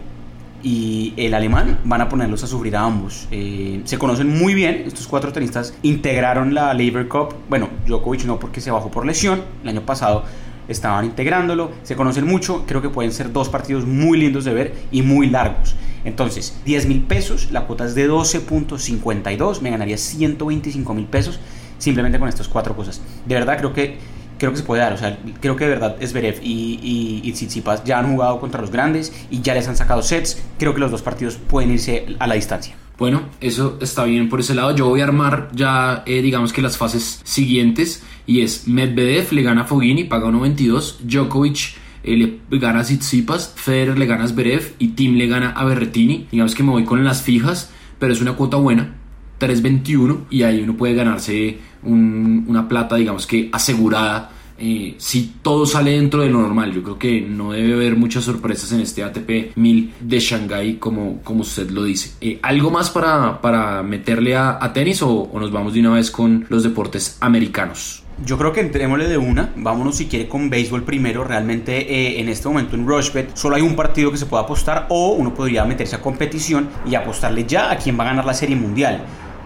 y 0.63 1.13
el 1.17 1.33
alemán 1.33 1.79
van 1.83 2.01
a 2.01 2.09
ponerlos 2.09 2.43
a 2.43 2.47
sufrir 2.47 2.75
a 2.77 2.83
ambos. 2.83 3.27
Eh, 3.29 3.81
se 3.83 3.97
conocen 3.97 4.29
muy 4.29 4.53
bien, 4.53 4.83
estos 4.87 5.07
cuatro 5.07 5.33
tenistas 5.33 5.73
integraron 5.83 6.53
la 6.53 6.73
Labor 6.73 7.07
Cup, 7.09 7.35
bueno, 7.49 7.69
Djokovic 7.85 8.23
no 8.23 8.39
porque 8.39 8.61
se 8.61 8.71
bajó 8.71 8.89
por 8.89 9.05
lesión, 9.05 9.41
el 9.61 9.69
año 9.69 9.81
pasado 9.81 10.23
estaban 10.69 11.03
integrándolo, 11.03 11.71
se 11.83 11.95
conocen 11.95 12.25
mucho, 12.25 12.63
creo 12.65 12.81
que 12.81 12.89
pueden 12.89 13.11
ser 13.11 13.33
dos 13.33 13.49
partidos 13.49 13.85
muy 13.85 14.17
lindos 14.17 14.45
de 14.45 14.53
ver 14.53 14.73
y 14.91 15.01
muy 15.01 15.29
largos. 15.29 15.75
Entonces, 16.05 16.57
10 16.65 16.87
mil 16.87 17.01
pesos, 17.03 17.51
la 17.51 17.65
cuota 17.65 17.85
es 17.85 17.95
de 17.95 18.09
12.52, 18.09 19.61
me 19.61 19.69
ganaría 19.69 19.97
125 19.97 20.93
mil 20.93 21.05
pesos 21.05 21.39
simplemente 21.77 22.17
con 22.17 22.29
estas 22.29 22.47
cuatro 22.47 22.75
cosas. 22.75 23.01
De 23.25 23.35
verdad 23.35 23.57
creo 23.57 23.73
que 23.73 23.97
creo 24.43 24.51
que 24.51 24.57
se 24.57 24.63
puede 24.63 24.81
dar. 24.81 24.91
O 24.91 24.97
sea, 24.97 25.17
creo 25.39 25.55
que 25.55 25.63
de 25.63 25.69
verdad 25.69 25.95
Zverev 26.05 26.41
y, 26.43 26.77
y, 26.83 27.21
y 27.23 27.31
Tsitsipas 27.31 27.85
ya 27.85 27.99
han 27.99 28.11
jugado 28.11 28.41
contra 28.41 28.59
los 28.59 28.71
grandes 28.71 29.13
y 29.31 29.41
ya 29.41 29.53
les 29.53 29.69
han 29.69 29.77
sacado 29.77 30.01
sets. 30.01 30.43
Creo 30.59 30.73
que 30.73 30.81
los 30.81 30.91
dos 30.91 31.01
partidos 31.01 31.35
pueden 31.35 31.71
irse 31.71 32.05
a 32.19 32.27
la 32.27 32.35
distancia. 32.35 32.75
Bueno, 32.97 33.21
eso 33.39 33.77
está 33.79 34.03
bien 34.03 34.27
por 34.27 34.41
ese 34.41 34.53
lado. 34.53 34.75
Yo 34.75 34.89
voy 34.89 34.99
a 34.99 35.05
armar 35.05 35.47
ya, 35.53 36.03
eh, 36.05 36.21
digamos 36.21 36.51
que 36.51 36.61
las 36.61 36.77
fases 36.77 37.21
siguientes. 37.23 38.03
Y 38.27 38.41
es 38.41 38.67
Medvedev 38.67 39.31
le 39.31 39.43
gana 39.43 39.61
a 39.61 39.63
Fogini, 39.63 40.03
paga 40.03 40.27
1.22. 40.27 40.97
Djokovic 41.03 41.75
eh, 42.03 42.17
le 42.17 42.59
gana 42.59 42.81
a 42.81 42.83
Tsitsipas. 42.83 43.53
Federer 43.55 43.97
le 43.97 44.05
gana 44.05 44.25
a 44.25 44.27
Zverev. 44.27 44.73
Y 44.77 44.89
Tim 44.89 45.15
le 45.15 45.27
gana 45.27 45.51
a 45.51 45.63
Berretini. 45.63 46.27
Digamos 46.31 46.53
que 46.53 46.63
me 46.63 46.71
voy 46.71 46.83
con 46.83 47.01
las 47.05 47.21
fijas, 47.21 47.71
pero 47.97 48.11
es 48.11 48.19
una 48.19 48.33
cuota 48.33 48.57
buena. 48.57 48.95
3.21 49.39 50.25
y 50.29 50.43
ahí 50.43 50.61
uno 50.61 50.75
puede 50.75 50.93
ganarse 50.93 51.59
una 51.83 52.67
plata, 52.67 52.97
digamos 52.97 53.25
que 53.25 53.49
asegurada. 53.53 54.32
Eh, 54.57 54.95
si 54.97 55.35
todo 55.41 55.65
sale 55.65 55.91
dentro 55.91 56.21
de 56.21 56.29
lo 56.29 56.41
normal, 56.41 56.71
yo 56.73 56.83
creo 56.83 56.99
que 56.99 57.21
no 57.21 57.51
debe 57.51 57.73
haber 57.73 57.95
muchas 57.95 58.23
sorpresas 58.23 58.71
en 58.71 58.81
este 58.81 59.03
ATP 59.03 59.55
1000 59.55 59.93
de 59.99 60.19
Shanghai, 60.19 60.75
como, 60.75 61.21
como 61.23 61.41
usted 61.41 61.69
lo 61.71 61.83
dice. 61.83 62.11
Eh, 62.21 62.39
¿Algo 62.41 62.69
más 62.69 62.89
para, 62.89 63.41
para 63.41 63.83
meterle 63.83 64.35
a, 64.35 64.71
tenis 64.73 65.01
o, 65.01 65.29
nos 65.33 65.51
vamos 65.51 65.73
de 65.73 65.79
una 65.79 65.91
vez 65.91 66.11
con 66.11 66.45
los 66.49 66.63
deportes 66.63 67.17
americanos? 67.19 68.03
Yo 68.23 68.37
creo 68.37 68.53
que 68.53 68.61
entrémosle 68.61 69.07
de 69.07 69.17
una. 69.17 69.51
Vámonos 69.55 69.97
si 69.97 70.05
quiere 70.05 70.27
con 70.27 70.49
béisbol 70.49 70.83
primero. 70.83 71.23
Realmente 71.23 71.93
eh, 71.93 72.19
en 72.19 72.29
este 72.29 72.47
momento 72.47 72.75
en 72.75 72.87
Rushbet 72.87 73.35
solo 73.35 73.55
hay 73.55 73.63
un 73.63 73.75
partido 73.75 74.11
que 74.11 74.17
se 74.17 74.27
puede 74.27 74.43
apostar 74.43 74.85
o 74.89 75.13
uno 75.13 75.33
podría 75.33 75.65
meterse 75.65 75.95
a 75.95 76.01
competición 76.01 76.69
y 76.85 76.95
apostarle 76.95 77.45
ya 77.45 77.71
a 77.71 77.77
quién 77.77 77.97
va 77.99 78.03
a 78.03 78.07
ganar 78.07 78.25
la 78.25 78.33
serie 78.35 78.55
mundial. 78.55 79.03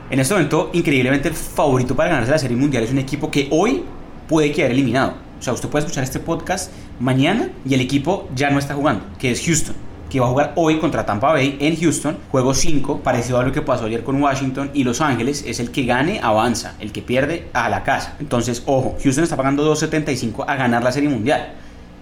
En 0.10 0.20
este 0.20 0.34
momento, 0.34 0.70
increíblemente, 0.72 1.28
el 1.28 1.34
favorito 1.34 1.96
para 1.96 2.10
ganarse 2.10 2.32
la 2.32 2.40
Serie 2.40 2.56
Mundial 2.56 2.84
es 2.84 2.92
un 2.92 2.98
equipo 2.98 3.30
que 3.30 3.50
hoy 3.52 3.84
puede 4.28 4.52
quedar 4.52 4.72
eliminado. 4.72 5.14
O 5.40 5.42
sea, 5.42 5.54
usted 5.54 5.70
puede 5.70 5.86
escuchar 5.86 6.04
este 6.04 6.20
podcast 6.20 6.72
mañana 7.00 7.50
y 7.66 7.74
el 7.74 7.82
equipo 7.82 8.28
ya 8.36 8.50
no 8.50 8.60
está 8.60 8.74
jugando, 8.74 9.04
que 9.20 9.32
es 9.32 9.46
Houston, 9.46 9.76
que 10.10 10.20
va 10.20 10.26
a 10.26 10.30
jugar 10.30 10.54
hoy 10.56 10.80
contra 10.80 11.06
Tampa 11.06 11.32
Bay 11.32 11.58
en 11.60 11.76
Houston. 11.76 12.18
Juego 12.32 12.54
5, 12.54 13.00
parecido 13.00 13.40
a 13.40 13.44
lo 13.44 13.52
que 13.52 13.62
pasó 13.62 13.86
ayer 13.86 14.04
con 14.04 14.22
Washington 14.22 14.72
y 14.74 14.84
Los 14.84 15.02
Ángeles, 15.02 15.44
es 15.46 15.60
el 15.60 15.72
que 15.72 15.86
gane, 15.86 16.20
avanza, 16.22 16.76
el 16.80 16.92
que 16.92 17.02
pierde 17.02 17.48
a 17.54 17.70
la 17.70 17.84
casa. 17.84 18.16
Entonces, 18.20 18.64
ojo, 18.66 18.98
Houston 19.04 19.24
está 19.24 19.38
pagando 19.38 19.72
2.75 19.74 20.46
a 20.48 20.56
ganar 20.56 20.84
la 20.84 20.92
Serie 20.92 21.10
Mundial 21.10 21.54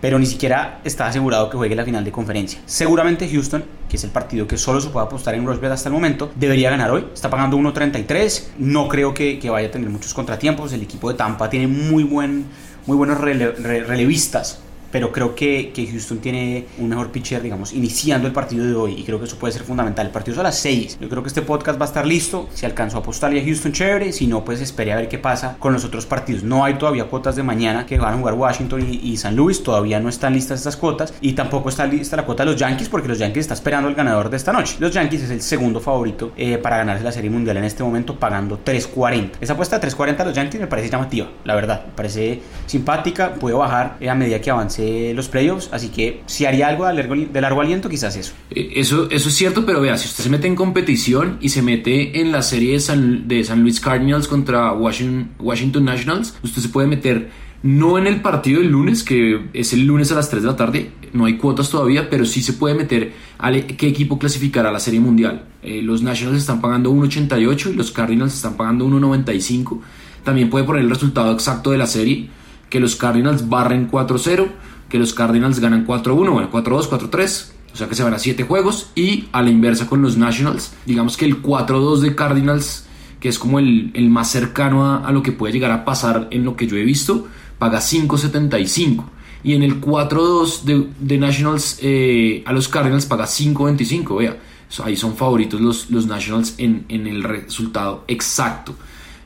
pero 0.06 0.20
ni 0.20 0.28
siquiera 0.28 0.82
está 0.84 1.08
asegurado 1.08 1.50
que 1.50 1.58
juegue 1.58 1.76
la 1.76 1.84
final 1.84 2.04
de 2.04 2.12
conferencia. 2.12 2.60
Seguramente 2.68 3.28
Houston, 3.28 3.64
es 3.96 4.04
el 4.04 4.12
partido 4.12 4.48
que 4.48 4.58
solo 4.58 4.82
se 4.82 4.90
puede 4.90 5.06
apostar 5.06 5.36
en 5.36 5.46
Rosberg 5.46 5.74
hasta 5.74 5.90
el 5.90 5.94
momento, 5.94 6.32
debería 6.36 6.70
ganar 6.70 6.92
hoy. 6.92 7.06
Está 7.14 7.30
pagando 7.30 7.58
1.33. 7.58 8.44
No 8.60 8.88
creo 8.88 9.14
que, 9.14 9.40
vaya 9.50 9.68
a 9.68 9.72
tener 9.72 9.90
muchos 9.90 10.14
contratiempos. 10.14 10.74
El 10.74 10.82
equipo 10.82 11.10
de 11.10 11.18
Tampa 11.18 11.50
tiene 11.50 11.68
muy, 11.68 12.04
buen, 12.04 12.46
muy 12.86 12.98
buenos 12.98 13.20
relevistas 13.20 14.60
pero 14.96 15.12
creo 15.12 15.36
que, 15.36 15.74
que, 15.74 15.86
Houston 15.88 16.20
tiene 16.20 16.68
un 16.78 16.88
mejor 16.88 17.12
pitcher, 17.12 17.42
digamos, 17.42 17.74
iniciando 17.74 18.30
el 18.30 18.34
partido 18.34 18.66
de 18.66 18.74
hoy 18.74 18.94
y 18.98 19.04
creo 19.04 19.20
que 19.20 19.26
eso 19.26 19.38
puede 19.38 19.52
ser 19.52 19.64
fundamental. 19.64 20.06
El 20.06 20.14
partido 20.14 20.36
es 20.36 20.40
a 20.40 20.44
las 20.44 20.58
6. 20.60 21.00
Yo 21.02 21.10
creo 21.10 21.22
que 21.22 21.28
este 21.28 21.42
podcast 21.42 21.78
va 21.78 21.84
a 21.84 21.90
estar 21.90 22.08
listo. 22.08 22.48
Si 22.54 22.66
alcanzó 22.66 22.96
a 22.96 23.00
apostarle 23.02 23.42
a 23.42 23.44
Houston, 23.44 23.74
chévere. 23.74 24.14
Si 24.14 24.26
no, 24.26 24.46
pues 24.46 24.62
espere 24.62 24.94
a 24.94 24.96
ver 24.96 25.10
qué 25.10 25.18
pasa 25.18 25.58
con 25.60 25.74
los 25.74 25.84
otros 25.84 26.06
partidos. 26.06 26.44
No 26.44 26.64
hay 26.64 26.76
todavía 26.76 27.10
cuotas 27.10 27.36
de 27.36 27.44
mañana 27.44 27.86
que 27.86 27.98
van 27.98 28.14
a 28.14 28.18
jugar 28.18 28.36
Washington 28.36 28.88
y, 28.90 29.18
San 29.18 29.36
Luis. 29.36 29.62
Todavía 29.64 30.00
no 30.00 30.08
están 30.08 30.32
listas 30.32 30.60
estas 30.60 30.78
cuotas 30.78 31.14
y 31.20 31.34
tampoco 31.34 31.68
está 31.68 31.86
lista 31.86 32.16
la 32.16 32.26
cuota 32.26 32.46
de 32.46 32.52
los 32.52 32.60
Yankees 32.62 32.88
porque 32.88 33.10
los 33.10 33.20
Yankees 33.20 33.42
están 33.42 33.56
esperando 33.56 33.90
el 33.90 33.96
ganador 33.96 34.30
de 34.30 34.38
esta 34.38 34.54
noche. 34.54 34.78
Los 34.80 34.94
Yankees 34.94 35.24
es 35.24 35.30
el 35.30 35.42
segundo 35.42 35.82
favorito 35.82 36.32
eh, 36.38 36.58
para 36.58 36.78
ganarse 36.78 37.04
la 37.04 37.12
Serie 37.12 37.30
Mundial 37.30 37.58
en 37.58 37.66
este 37.66 37.84
momento 37.84 38.18
pagando 38.18 38.62
3.40. 38.64 39.32
Esa 39.42 39.52
apuesta 39.52 39.78
de 39.78 39.90
3.40 39.90 40.22
a 40.22 40.24
los 40.24 40.34
Yankees 40.34 40.62
me 40.62 40.68
parece 40.68 40.90
llamativa, 40.90 41.28
la 41.44 41.54
verdad. 41.54 41.86
Me 41.86 41.92
parece 41.92 42.40
simpática. 42.66 43.34
Puede 43.34 43.58
bajar 43.58 43.98
eh, 44.00 44.10
a 44.10 44.16
medida 44.16 44.40
que 44.40 44.50
avance 44.50 44.85
los 45.16 45.28
playoffs, 45.30 45.70
así 45.72 45.90
que 45.90 46.22
si 46.26 46.46
haría 46.46 46.68
algo 46.68 46.86
de 46.86 46.94
largo, 46.94 47.16
largo 47.16 47.62
aliento, 47.62 47.90
quizás 47.90 48.16
eso. 48.16 48.34
Eh, 48.52 48.74
eso. 48.76 49.10
Eso 49.10 49.30
es 49.30 49.36
cierto, 49.36 49.66
pero 49.66 49.82
vea, 49.82 49.98
si 49.98 50.08
usted 50.08 50.24
se 50.24 50.30
mete 50.30 50.48
en 50.48 50.56
competición 50.56 51.38
y 51.42 51.50
se 51.50 51.62
mete 51.62 52.20
en 52.20 52.32
la 52.32 52.42
serie 52.42 52.74
de 52.74 52.80
San, 52.80 53.28
de 53.28 53.44
San 53.44 53.62
Luis 53.62 53.80
Cardinals 53.80 54.28
contra 54.28 54.74
Washington, 54.74 55.30
Washington 55.40 55.86
Nationals, 55.86 56.38
usted 56.44 56.62
se 56.62 56.70
puede 56.70 56.88
meter 56.88 57.30
no 57.64 57.98
en 57.98 58.06
el 58.06 58.22
partido 58.22 58.62
del 58.62 58.70
lunes, 58.70 59.04
que 59.04 59.48
es 59.54 59.74
el 59.74 59.88
lunes 59.88 60.12
a 60.12 60.16
las 60.16 60.30
3 60.30 60.44
de 60.44 60.50
la 60.50 60.56
tarde, 60.56 60.92
no 61.14 61.26
hay 61.26 61.38
cuotas 61.38 61.70
todavía, 61.72 62.10
pero 62.10 62.26
sí 62.26 62.44
se 62.44 62.54
puede 62.54 62.76
meter 62.76 63.14
a 63.40 63.52
qué 63.52 63.88
equipo 63.88 64.20
clasificará 64.20 64.70
a 64.70 64.72
la 64.72 64.80
Serie 64.80 65.00
Mundial. 65.00 65.46
Eh, 65.64 65.82
los 65.82 66.04
Nationals 66.04 66.38
están 66.38 66.62
pagando 66.62 66.92
1.88 66.92 67.72
y 67.72 67.74
los 67.74 67.92
Cardinals 67.92 68.36
están 68.36 68.56
pagando 68.56 68.88
1.95. 68.88 69.80
También 70.24 70.52
puede 70.52 70.64
poner 70.66 70.84
el 70.84 70.90
resultado 70.90 71.32
exacto 71.34 71.72
de 71.72 71.80
la 71.80 71.88
serie 71.88 72.30
que 72.70 72.80
los 72.80 72.96
Cardinals 72.96 73.48
barren 73.48 73.90
4-0, 73.90 74.48
que 74.90 75.00
los 75.00 75.14
Cardinals 75.14 75.60
ganan 75.60 75.86
4-1, 75.86 76.32
bueno, 76.32 76.52
4-2, 76.52 76.90
4-3, 76.90 77.46
o 77.74 77.78
sea 77.78 77.88
que 77.88 77.96
se 77.96 78.04
van 78.04 78.14
a 78.14 78.20
7 78.20 78.44
juegos, 78.44 78.92
y 78.96 79.28
a 79.32 79.42
la 79.42 79.50
inversa 79.50 79.88
con 79.88 80.02
los 80.02 80.18
Nationals, 80.18 80.74
digamos 80.86 81.18
que 81.18 81.26
el 81.26 81.42
4-2 81.42 82.00
de 82.00 82.16
Cardinals, 82.16 82.86
que 83.20 83.30
es 83.30 83.40
como 83.40 83.60
el, 83.60 83.92
el 83.94 84.10
más 84.10 84.30
cercano 84.30 84.86
a, 84.86 84.98
a, 85.06 85.12
lo 85.12 85.24
que 85.24 85.32
puede 85.32 85.54
llegar 85.54 85.72
a 85.72 85.86
pasar 85.86 86.28
en 86.32 86.46
lo 86.46 86.56
que 86.56 86.68
yo 86.68 86.78
he 86.78 86.84
visto, 86.84 87.28
paga 87.58 87.80
5-75. 87.80 89.06
Y 89.44 89.54
en 89.54 89.64
el 89.64 89.80
4-2 89.80 90.64
de, 90.64 90.88
de, 91.00 91.18
Nationals 91.18 91.80
eh, 91.82 92.44
a 92.46 92.54
los 92.54 92.68
Cardinals 92.68 93.06
paga 93.06 93.26
5-25, 93.26 94.18
vea. 94.18 94.38
Ahí 94.84 94.96
son 94.96 95.16
favoritos 95.16 95.62
los, 95.62 95.90
los 95.92 96.08
Nationals 96.08 96.56
en, 96.58 96.86
en 96.90 97.08
el 97.08 97.24
resultado 97.24 98.04
exacto. 98.08 98.76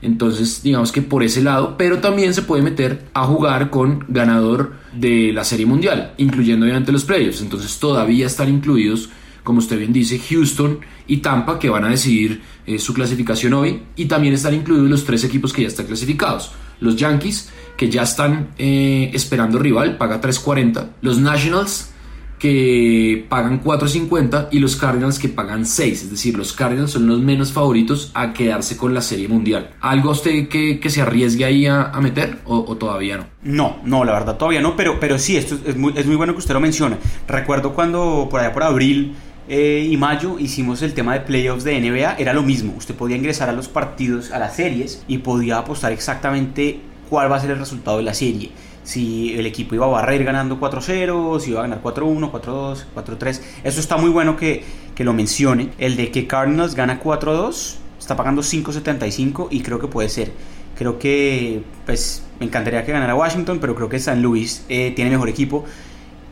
Entonces, 0.01 0.63
digamos 0.63 0.91
que 0.91 1.01
por 1.01 1.23
ese 1.23 1.41
lado, 1.41 1.75
pero 1.77 1.99
también 1.99 2.33
se 2.33 2.41
puede 2.41 2.63
meter 2.63 3.05
a 3.13 3.25
jugar 3.25 3.69
con 3.69 4.05
ganador 4.07 4.73
de 4.93 5.33
la 5.33 5.43
Serie 5.43 5.65
Mundial, 5.65 6.13
incluyendo 6.17 6.65
obviamente 6.65 6.91
los 6.91 7.03
playoffs. 7.03 7.41
Entonces, 7.41 7.77
todavía 7.79 8.25
están 8.25 8.49
incluidos, 8.49 9.09
como 9.43 9.59
usted 9.59 9.77
bien 9.77 9.91
dice, 9.91 10.19
Houston 10.19 10.79
y 11.07 11.17
Tampa, 11.17 11.59
que 11.59 11.69
van 11.69 11.83
a 11.83 11.89
decidir 11.89 12.41
eh, 12.65 12.79
su 12.79 12.93
clasificación 12.93 13.53
hoy, 13.53 13.81
y 13.95 14.05
también 14.05 14.33
están 14.33 14.53
incluidos 14.53 14.89
los 14.89 15.03
tres 15.03 15.23
equipos 15.25 15.51
que 15.51 15.63
ya 15.63 15.67
están 15.67 15.87
clasificados. 15.87 16.51
Los 16.79 16.95
Yankees, 16.95 17.49
que 17.75 17.89
ya 17.89 18.03
están 18.03 18.51
eh, 18.57 19.11
esperando 19.13 19.59
rival, 19.59 19.97
paga 19.97 20.21
3.40. 20.21 20.91
Los 21.01 21.17
Nationals, 21.17 21.91
que 22.39 23.25
pagan 23.29 23.61
4.50 23.61 24.47
y 24.51 24.59
los 24.59 24.75
Cardinals 24.77 25.19
que 25.19 25.29
pagan 25.29 25.65
6. 25.65 26.03
Es 26.03 26.09
decir, 26.09 26.37
los 26.37 26.53
Cardinals 26.53 26.91
son 26.91 27.05
los 27.05 27.19
menos 27.19 27.51
favoritos 27.51 28.11
a 28.13 28.33
quedarse 28.33 28.77
con 28.77 28.93
la 28.93 29.01
Serie 29.01 29.27
Mundial. 29.27 29.71
¿Algo 29.81 30.09
a 30.09 30.13
usted 30.13 30.47
que, 30.47 30.79
que 30.79 30.89
se 30.89 31.01
arriesgue 31.01 31.45
ahí 31.45 31.67
a, 31.67 31.91
meter 32.01 32.39
o, 32.45 32.75
todavía 32.77 33.17
no? 33.17 33.25
No, 33.43 33.77
no, 33.83 34.05
la 34.05 34.13
verdad 34.13 34.37
todavía 34.37 34.61
no, 34.61 34.75
pero, 34.75 34.99
pero 34.99 35.19
sí, 35.19 35.37
esto 35.37 35.57
es 35.65 35.75
muy, 35.75 35.93
es 35.95 36.05
muy 36.05 36.15
bueno 36.15 36.33
que 36.33 36.39
usted 36.39 36.53
lo 36.53 36.61
mencione. 36.61 36.97
Recuerdo 37.27 37.73
cuando 37.73 38.27
por 38.31 38.39
allá 38.39 38.53
por 38.53 38.63
abril 38.63 39.15
eh, 39.49 39.87
y 39.89 39.97
mayo 39.97 40.37
hicimos 40.39 40.81
el 40.81 40.93
tema 40.93 41.13
de 41.13 41.21
playoffs 41.21 41.63
de 41.63 41.79
NBA, 41.79 42.15
era 42.19 42.33
lo 42.33 42.43
mismo. 42.43 42.73
Usted 42.77 42.95
podía 42.95 43.17
ingresar 43.17 43.49
a 43.49 43.51
los 43.51 43.67
partidos, 43.67 44.31
a 44.31 44.39
las 44.39 44.55
series, 44.55 45.03
y 45.07 45.17
podía 45.17 45.57
apostar 45.57 45.91
exactamente 45.91 46.79
cuál 47.09 47.31
va 47.31 47.37
a 47.37 47.39
ser 47.39 47.51
el 47.51 47.59
resultado 47.59 47.97
de 47.97 48.03
la 48.03 48.13
serie. 48.13 48.51
Si 48.89 49.35
el 49.37 49.45
equipo 49.45 49.75
iba 49.75 49.85
a 49.85 49.89
barrer 49.89 50.23
ganando 50.23 50.59
4-0, 50.59 51.39
si 51.39 51.51
iba 51.51 51.59
a 51.59 51.61
ganar 51.61 51.83
4-1, 51.83 52.31
4-2, 52.31 52.85
4-3. 52.95 53.41
Eso 53.63 53.79
está 53.79 53.97
muy 53.97 54.09
bueno 54.09 54.35
que, 54.35 54.63
que 54.95 55.03
lo 55.03 55.13
mencione. 55.13 55.69
El 55.77 55.95
de 55.95 56.09
que 56.09 56.25
Cardinals 56.25 56.73
gana 56.73 56.99
4-2 56.99 57.75
está 57.99 58.15
pagando 58.15 58.41
5.75 58.41 59.49
y 59.51 59.61
creo 59.61 59.77
que 59.77 59.85
puede 59.85 60.09
ser. 60.09 60.31
Creo 60.75 60.97
que 60.97 61.61
pues 61.85 62.23
me 62.39 62.47
encantaría 62.47 62.83
que 62.83 62.91
ganara 62.91 63.13
Washington, 63.13 63.59
pero 63.61 63.75
creo 63.75 63.89
que 63.89 63.99
San 63.99 64.23
Luis 64.23 64.65
eh, 64.69 64.91
tiene 64.95 65.11
mejor 65.11 65.29
equipo 65.29 65.65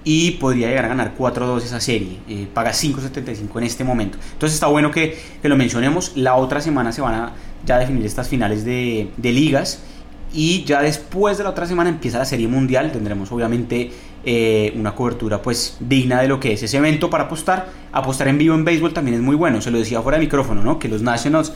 y 0.03 0.31
podría 0.31 0.69
llegar 0.69 0.85
a 0.85 0.87
ganar 0.87 1.15
4-2 1.15 1.61
esa 1.61 1.79
serie. 1.79 2.17
Eh, 2.27 2.47
paga 2.51 2.71
5.75 2.71 3.55
en 3.59 3.63
este 3.65 3.83
momento. 3.83 4.17
Entonces 4.33 4.55
está 4.55 4.65
bueno 4.65 4.89
que, 4.89 5.15
que, 5.43 5.47
lo 5.47 5.57
mencionemos. 5.57 6.13
La 6.15 6.33
otra 6.37 6.59
semana 6.59 6.91
se 6.91 7.01
van 7.01 7.13
a 7.13 7.33
ya 7.67 7.77
definir 7.77 8.03
estas 8.03 8.29
finales 8.29 8.65
de, 8.65 9.11
de, 9.15 9.31
ligas. 9.31 9.83
Y 10.33 10.63
ya 10.63 10.81
después 10.81 11.37
de 11.37 11.43
la 11.43 11.51
otra 11.51 11.65
semana 11.65 11.89
empieza 11.89 12.17
la 12.17 12.25
serie 12.25 12.47
mundial. 12.47 12.91
Tendremos 12.91 13.31
obviamente 13.31 13.91
eh, 14.25 14.73
una 14.75 14.93
cobertura 14.93 15.41
pues 15.41 15.77
digna 15.79 16.21
de 16.21 16.27
lo 16.27 16.39
que 16.39 16.53
es 16.53 16.63
ese 16.63 16.77
evento 16.77 17.09
para 17.09 17.25
apostar. 17.25 17.69
Apostar 17.91 18.27
en 18.27 18.37
vivo 18.37 18.55
en 18.55 18.65
béisbol 18.65 18.93
también 18.93 19.15
es 19.15 19.21
muy 19.21 19.35
bueno. 19.35 19.61
Se 19.61 19.71
lo 19.71 19.77
decía 19.77 20.01
fuera 20.01 20.17
de 20.17 20.25
micrófono, 20.25 20.61
¿no? 20.61 20.79
Que 20.79 20.87
los 20.87 21.01
Nationals 21.01 21.53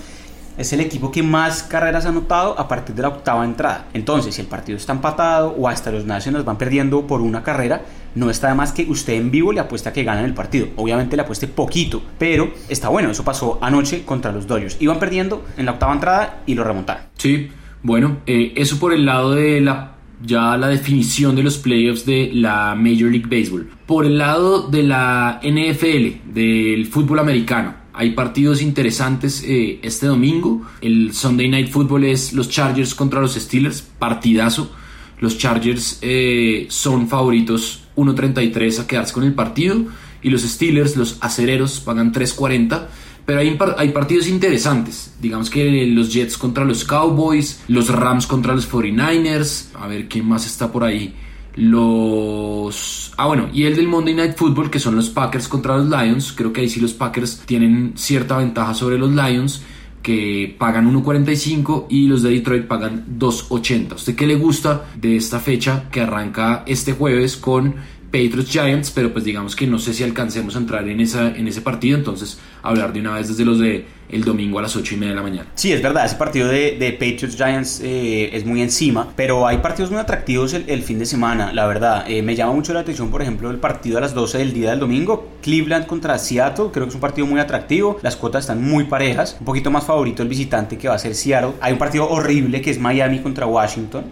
es 0.57 0.73
el 0.73 0.79
equipo 0.79 1.11
que 1.11 1.23
más 1.23 1.63
carreras 1.63 2.05
ha 2.05 2.09
anotado 2.09 2.59
a 2.59 2.67
partir 2.67 2.95
de 2.95 3.01
la 3.01 3.09
octava 3.09 3.43
entrada. 3.45 3.87
Entonces, 3.93 4.35
si 4.35 4.41
el 4.41 4.47
partido 4.47 4.77
está 4.77 4.93
empatado 4.93 5.55
o 5.57 5.67
hasta 5.67 5.91
los 5.91 6.05
Nationals 6.05 6.45
van 6.45 6.57
perdiendo 6.57 7.07
por 7.07 7.21
una 7.21 7.43
carrera, 7.43 7.81
no 8.15 8.29
está 8.29 8.49
de 8.49 8.55
más 8.55 8.73
que 8.73 8.83
usted 8.83 9.13
en 9.13 9.31
vivo 9.31 9.53
le 9.53 9.61
apuesta 9.61 9.93
que 9.93 10.03
ganan 10.03 10.25
el 10.25 10.33
partido. 10.33 10.67
Obviamente 10.75 11.15
le 11.15 11.23
apueste 11.23 11.47
poquito, 11.47 12.01
pero 12.17 12.51
está 12.67 12.89
bueno. 12.89 13.11
Eso 13.11 13.23
pasó 13.23 13.57
anoche 13.61 14.03
contra 14.03 14.31
los 14.31 14.47
Dodgers. 14.47 14.77
Iban 14.79 14.99
perdiendo 14.99 15.45
en 15.57 15.65
la 15.65 15.73
octava 15.73 15.93
entrada 15.93 16.41
y 16.45 16.53
lo 16.53 16.63
remontaron. 16.63 17.03
Sí, 17.17 17.49
bueno, 17.83 18.17
eh, 18.25 18.53
eso 18.55 18.79
por 18.79 18.93
el 18.93 19.05
lado 19.05 19.33
de 19.33 19.61
la 19.61 19.91
ya 20.23 20.55
la 20.57 20.67
definición 20.67 21.35
de 21.35 21.43
los 21.43 21.57
playoffs 21.57 22.05
de 22.05 22.29
la 22.33 22.75
Major 22.75 23.09
League 23.11 23.27
Baseball. 23.27 23.69
Por 23.85 24.05
el 24.05 24.17
lado 24.17 24.67
de 24.67 24.83
la 24.83 25.39
NFL, 25.43 26.33
del 26.33 26.85
fútbol 26.85 27.19
americano, 27.19 27.73
hay 27.93 28.11
partidos 28.11 28.61
interesantes 28.61 29.43
eh, 29.45 29.79
este 29.81 30.05
domingo. 30.05 30.61
El 30.81 31.13
Sunday 31.13 31.49
Night 31.49 31.69
Football 31.69 32.05
es 32.05 32.33
los 32.33 32.49
Chargers 32.49 32.95
contra 32.95 33.19
los 33.19 33.33
Steelers, 33.33 33.81
partidazo. 33.81 34.71
Los 35.19 35.37
Chargers 35.37 35.99
eh, 36.01 36.67
son 36.69 37.07
favoritos 37.07 37.83
1.33 37.95 38.79
a 38.79 38.87
quedarse 38.87 39.13
con 39.13 39.23
el 39.23 39.33
partido 39.33 39.85
y 40.23 40.29
los 40.29 40.41
Steelers, 40.41 40.95
los 40.95 41.17
acereros, 41.21 41.79
pagan 41.79 42.13
3.40. 42.13 42.87
Pero 43.31 43.75
hay, 43.77 43.89
partidos 43.91 44.27
interesantes. 44.27 45.13
Digamos 45.21 45.49
que 45.49 45.87
los 45.87 46.11
Jets 46.11 46.37
contra 46.37 46.65
los 46.65 46.83
Cowboys, 46.83 47.63
los 47.69 47.87
Rams 47.87 48.27
contra 48.27 48.53
los 48.53 48.69
49ers. 48.69 49.67
A 49.75 49.87
ver 49.87 50.09
quién 50.09 50.27
más 50.27 50.45
está 50.45 50.69
por 50.69 50.83
ahí. 50.83 51.15
Los. 51.55 53.13
Ah, 53.15 53.27
bueno, 53.27 53.47
y 53.53 53.63
el 53.63 53.77
del 53.77 53.87
Monday 53.87 54.15
Night 54.15 54.35
Football, 54.35 54.69
que 54.69 54.79
son 54.79 54.97
los 54.97 55.09
Packers 55.09 55.47
contra 55.47 55.77
los 55.77 55.87
Lions. 55.87 56.33
Creo 56.33 56.51
que 56.51 56.59
ahí 56.59 56.69
sí 56.69 56.81
los 56.81 56.93
Packers 56.93 57.43
tienen 57.45 57.93
cierta 57.95 58.35
ventaja 58.35 58.73
sobre 58.73 58.97
los 58.97 59.11
Lions, 59.11 59.61
que 60.03 60.53
pagan 60.59 60.93
1.45 60.93 61.85
y 61.87 62.07
los 62.07 62.23
de 62.23 62.31
Detroit 62.31 62.67
pagan 62.67 63.17
2.80. 63.17 63.95
¿Usted 63.95 64.13
qué 64.13 64.27
le 64.27 64.35
gusta 64.35 64.87
de 64.99 65.15
esta 65.15 65.39
fecha 65.39 65.87
que 65.89 66.01
arranca 66.01 66.65
este 66.67 66.91
jueves 66.91 67.37
con 67.37 67.75
Patriots 68.11 68.51
Giants, 68.51 68.91
pero 68.91 69.13
pues 69.13 69.23
digamos 69.23 69.55
que 69.55 69.65
no 69.65 69.79
sé 69.79 69.93
si 69.93 70.03
alcancemos 70.03 70.55
a 70.55 70.59
entrar 70.59 70.87
en, 70.87 70.99
esa, 70.99 71.29
en 71.29 71.47
ese 71.47 71.61
partido, 71.61 71.97
entonces 71.97 72.37
hablar 72.61 72.91
de 72.91 72.99
una 72.99 73.13
vez 73.13 73.29
desde 73.29 73.45
los 73.45 73.59
de 73.59 73.85
el 74.09 74.25
domingo 74.25 74.59
a 74.59 74.61
las 74.61 74.75
8 74.75 74.95
y 74.95 74.97
media 74.97 75.11
de 75.11 75.15
la 75.15 75.21
mañana. 75.21 75.47
Sí, 75.55 75.71
es 75.71 75.81
verdad, 75.81 76.05
ese 76.05 76.15
partido 76.15 76.49
de, 76.49 76.77
de 76.77 76.91
Patriots 76.91 77.37
Giants 77.37 77.79
eh, 77.81 78.29
es 78.33 78.45
muy 78.45 78.61
encima, 78.61 79.07
pero 79.15 79.47
hay 79.47 79.59
partidos 79.59 79.89
muy 79.89 79.99
atractivos 79.99 80.53
el, 80.53 80.83
fin 80.83 80.99
de 80.99 81.05
semana, 81.05 81.53
la 81.53 81.65
verdad. 81.65 82.03
Eh, 82.09 82.21
me 82.21 82.35
llama 82.35 82.51
mucho 82.53 82.73
la 82.73 82.81
atención, 82.81 83.09
por 83.09 83.21
ejemplo, 83.21 83.49
el 83.49 83.57
partido 83.57 83.97
a 83.97 84.01
las 84.01 84.13
12 84.13 84.39
del 84.39 84.53
día 84.53 84.71
del 84.71 84.79
domingo, 84.79 85.29
Cleveland 85.41 85.85
contra 85.85 86.17
Seattle, 86.17 86.65
creo 86.73 86.85
que 86.85 86.89
es 86.89 86.95
un 86.95 87.01
partido 87.01 87.25
muy 87.25 87.39
atractivo, 87.39 87.99
las 88.01 88.17
cuotas 88.17 88.41
están 88.41 88.61
muy 88.61 88.83
parejas, 88.83 89.37
un 89.39 89.45
poquito 89.45 89.71
más 89.71 89.85
favorito 89.85 90.21
el 90.21 90.27
visitante 90.27 90.77
que 90.77 90.89
va 90.89 90.95
a 90.95 90.99
ser 90.99 91.15
Seattle. 91.15 91.53
Hay 91.61 91.71
un 91.73 91.79
partido 91.79 92.09
horrible 92.09 92.61
que 92.61 92.71
es 92.71 92.79
Miami 92.79 93.19
contra 93.19 93.45
Washington. 93.45 94.03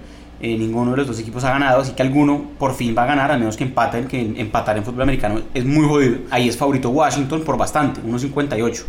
Eh, 0.42 0.58
ninguno 0.58 0.92
de 0.92 0.98
los 0.98 1.08
dos 1.08 1.20
equipos 1.20 1.44
ha 1.44 1.52
ganado, 1.52 1.82
así 1.82 1.92
que 1.92 2.02
alguno 2.02 2.52
por 2.58 2.74
fin 2.74 2.96
va 2.98 3.04
a 3.04 3.08
ganar, 3.08 3.30
al 3.30 3.40
menos 3.40 3.58
que 3.58 3.66
empaten, 3.66 4.08
que 4.08 4.22
empatar 4.22 4.78
en 4.78 4.86
fútbol 4.86 5.02
americano 5.02 5.42
es 5.54 5.66
muy 5.66 5.86
jodido. 5.86 6.20
Ahí 6.30 6.48
es 6.48 6.56
favorito 6.56 6.90
Washington 6.90 7.44
por 7.44 7.58
bastante, 7.58 8.02
1.58. 8.02 8.84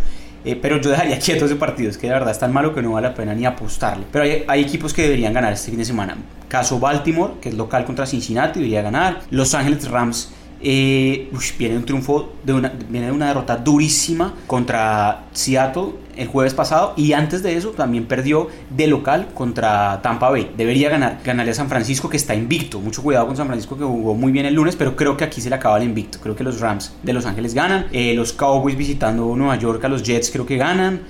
Eh, 0.45 0.57
pero 0.57 0.81
yo 0.81 0.91
dejaría 0.91 1.19
quieto 1.25 1.47
ese 1.47 1.57
partido, 1.57 1.91
es 1.91 1.99
que 1.99 2.07
de 2.07 2.13
verdad 2.13 2.31
es 2.31 2.39
tan 2.39 2.53
malo 2.53 2.75
que 2.75 2.81
no 2.83 2.93
vale 2.93 3.09
la 3.09 3.15
pena 3.15 3.35
ni 3.35 3.45
apostarle. 3.47 4.05
Pero 4.13 4.25
hay, 4.25 4.45
hay, 4.47 4.63
equipos 4.63 4.95
que 4.95 5.03
deberían 5.03 5.33
ganar 5.33 5.53
este 5.53 5.71
fin 5.71 5.79
de 5.79 5.85
semana. 5.85 6.17
Caso 6.49 6.79
Baltimore, 6.79 7.35
que 7.41 7.49
es 7.49 7.55
local 7.57 7.85
contra 7.85 8.07
Cincinnati, 8.07 8.61
debería 8.61 8.83
ganar. 8.83 9.23
Los 9.31 9.55
Ángeles 9.55 9.91
Rams 9.91 10.33
eh, 10.63 11.31
viene 11.59 11.77
un 11.77 11.85
triunfo 11.85 12.35
de 12.45 12.53
una, 12.53 12.73
viene 12.89 13.11
una 13.11 13.29
derrota 13.29 13.57
durísima 13.57 14.35
contra 14.47 15.25
Seattle 15.33 15.93
el 16.17 16.29
jueves 16.29 16.53
pasado 16.53 16.93
y 16.97 17.15
antes 17.15 17.43
de 17.43 17.57
eso 17.57 17.71
también 17.71 18.05
perdió 18.05 18.49
de 18.69 18.87
local 18.87 19.29
contra 19.33 20.03
Tampa 20.03 20.29
Bay. 20.29 20.53
Debería 20.57 20.91
ganar, 20.91 21.21
ganarle 21.25 21.53
a 21.53 21.55
San 21.55 21.69
Francisco 21.69 22.11
que 22.11 22.19
está 22.19 22.35
invicto. 22.35 22.81
Mucho 22.81 23.03
cuidado 23.03 23.27
con 23.27 23.37
San 23.37 23.47
Francisco 23.47 23.79
que 23.79 23.85
jugó 23.85 24.15
muy 24.15 24.33
bien 24.33 24.45
el 24.45 24.55
lunes, 24.55 24.77
pero 24.77 24.97
creo 24.97 25.17
que 25.17 25.25
aquí 25.25 25.41
se 25.41 25.49
le 25.49 25.57
acaba 25.57 25.79
el 25.79 25.85
invicto. 25.85 26.19
Creo 26.21 26.37
que 26.37 26.45
los 26.45 26.61
Rams 26.61 26.95
de 27.03 27.13
Los 27.13 27.25
Ángeles 27.25 27.55
ganan, 27.55 27.87
eh, 27.93 28.15
los 28.15 28.33
Cowboys 28.33 28.77
visitando 28.77 29.35
Nueva 29.35 29.57
York 29.57 29.83
a 29.85 29.89
los 29.89 30.03
Jets 30.03 30.31
creo 30.31 30.45
que 30.45 30.57
ganan 30.57 31.01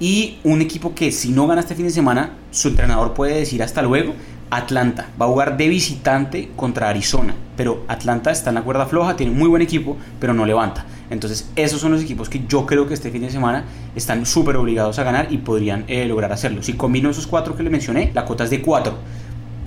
y 0.00 0.38
un 0.44 0.60
equipo 0.60 0.94
que 0.94 1.10
si 1.10 1.30
no 1.30 1.46
gana 1.46 1.60
este 1.60 1.74
fin 1.74 1.86
de 1.86 1.90
semana, 1.90 2.34
su 2.50 2.68
entrenador 2.68 3.14
puede 3.14 3.34
decir 3.34 3.62
hasta 3.62 3.82
luego, 3.82 4.14
Atlanta 4.50 5.08
va 5.20 5.26
a 5.26 5.28
jugar 5.28 5.56
de 5.56 5.68
visitante 5.68 6.50
contra 6.56 6.88
Arizona, 6.88 7.34
pero 7.56 7.84
Atlanta 7.88 8.30
está 8.30 8.50
en 8.50 8.54
la 8.54 8.62
cuerda 8.62 8.86
floja, 8.86 9.16
tiene 9.16 9.32
un 9.32 9.38
muy 9.38 9.48
buen 9.48 9.62
equipo, 9.62 9.96
pero 10.18 10.32
no 10.32 10.46
levanta. 10.46 10.84
Entonces, 11.10 11.50
esos 11.56 11.80
son 11.80 11.92
los 11.92 12.02
equipos 12.02 12.28
que 12.28 12.42
yo 12.46 12.66
creo 12.66 12.86
que 12.86 12.94
este 12.94 13.10
fin 13.10 13.22
de 13.22 13.30
semana 13.30 13.64
están 13.96 14.26
súper 14.26 14.56
obligados 14.56 14.98
a 14.98 15.04
ganar 15.04 15.28
y 15.30 15.38
podrían 15.38 15.84
eh, 15.88 16.04
lograr 16.06 16.32
hacerlo. 16.32 16.62
Si 16.62 16.74
combino 16.74 17.10
esos 17.10 17.26
cuatro 17.26 17.56
que 17.56 17.62
le 17.62 17.70
mencioné, 17.70 18.10
la 18.14 18.24
cuota 18.24 18.44
es 18.44 18.50
de 18.50 18.60
4. 18.60 18.94